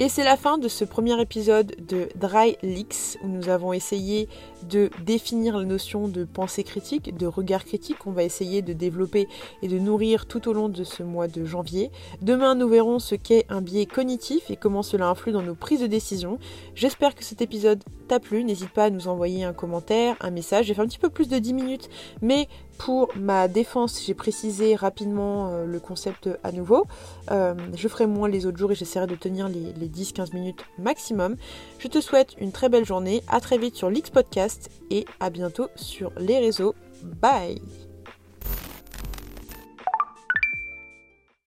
Et 0.00 0.08
c'est 0.08 0.24
la 0.24 0.36
fin 0.36 0.58
de 0.58 0.66
ce 0.66 0.84
premier 0.84 1.20
épisode 1.20 1.76
de 1.86 2.08
Dry 2.16 2.56
Leaks 2.64 3.16
où 3.22 3.28
nous 3.28 3.48
avons 3.48 3.72
essayé 3.72 4.28
de 4.68 4.90
définir 5.04 5.56
la 5.56 5.64
notion 5.64 6.08
de 6.08 6.24
pensée 6.24 6.64
critique, 6.64 7.16
de 7.16 7.28
regard 7.28 7.64
critique 7.64 7.98
qu'on 7.98 8.10
va 8.10 8.24
essayer 8.24 8.60
de 8.60 8.72
développer 8.72 9.28
et 9.62 9.68
de 9.68 9.78
nourrir 9.78 10.26
tout 10.26 10.48
au 10.48 10.52
long 10.52 10.68
de 10.68 10.82
ce 10.82 11.04
mois 11.04 11.28
de 11.28 11.44
janvier. 11.44 11.92
Demain, 12.22 12.56
nous 12.56 12.66
verrons 12.66 12.98
ce 12.98 13.14
qu'est 13.14 13.46
un 13.48 13.60
biais 13.60 13.86
cognitif 13.86 14.50
et 14.50 14.56
comment 14.56 14.82
cela 14.82 15.06
influe 15.06 15.30
dans 15.30 15.42
nos 15.42 15.54
prises 15.54 15.82
de 15.82 15.86
décision. 15.86 16.40
J'espère 16.74 17.14
que 17.14 17.22
cet 17.22 17.40
épisode 17.40 17.84
t'a 18.08 18.18
plu. 18.18 18.42
N'hésite 18.42 18.70
pas 18.70 18.86
à 18.86 18.90
nous 18.90 19.06
envoyer 19.06 19.44
un 19.44 19.52
commentaire, 19.52 20.16
un 20.20 20.32
message. 20.32 20.66
J'ai 20.66 20.74
fait 20.74 20.82
un 20.82 20.88
petit 20.88 20.98
peu 20.98 21.08
plus 21.08 21.28
de 21.28 21.38
10 21.38 21.54
minutes, 21.54 21.88
mais 22.20 22.48
pour 22.78 23.08
ma 23.16 23.48
défense, 23.48 24.02
j'ai 24.04 24.14
précisé 24.14 24.74
rapidement 24.74 25.48
euh, 25.48 25.66
le 25.66 25.80
concept 25.80 26.28
à 26.42 26.52
nouveau. 26.52 26.86
Euh, 27.30 27.54
je 27.74 27.88
ferai 27.88 28.06
moins 28.06 28.28
les 28.28 28.46
autres 28.46 28.58
jours 28.58 28.72
et 28.72 28.74
j'essaierai 28.74 29.06
de 29.06 29.14
tenir 29.14 29.48
les, 29.48 29.72
les 29.72 29.88
10-15 29.88 30.34
minutes 30.34 30.64
maximum. 30.78 31.36
Je 31.78 31.88
te 31.88 32.00
souhaite 32.00 32.34
une 32.38 32.52
très 32.52 32.68
belle 32.68 32.84
journée. 32.84 33.22
À 33.28 33.40
très 33.40 33.58
vite 33.58 33.76
sur 33.76 33.90
l'X 33.90 34.10
Podcast 34.10 34.70
et 34.90 35.04
à 35.20 35.30
bientôt 35.30 35.68
sur 35.76 36.12
les 36.18 36.38
réseaux. 36.38 36.74
Bye 37.20 37.60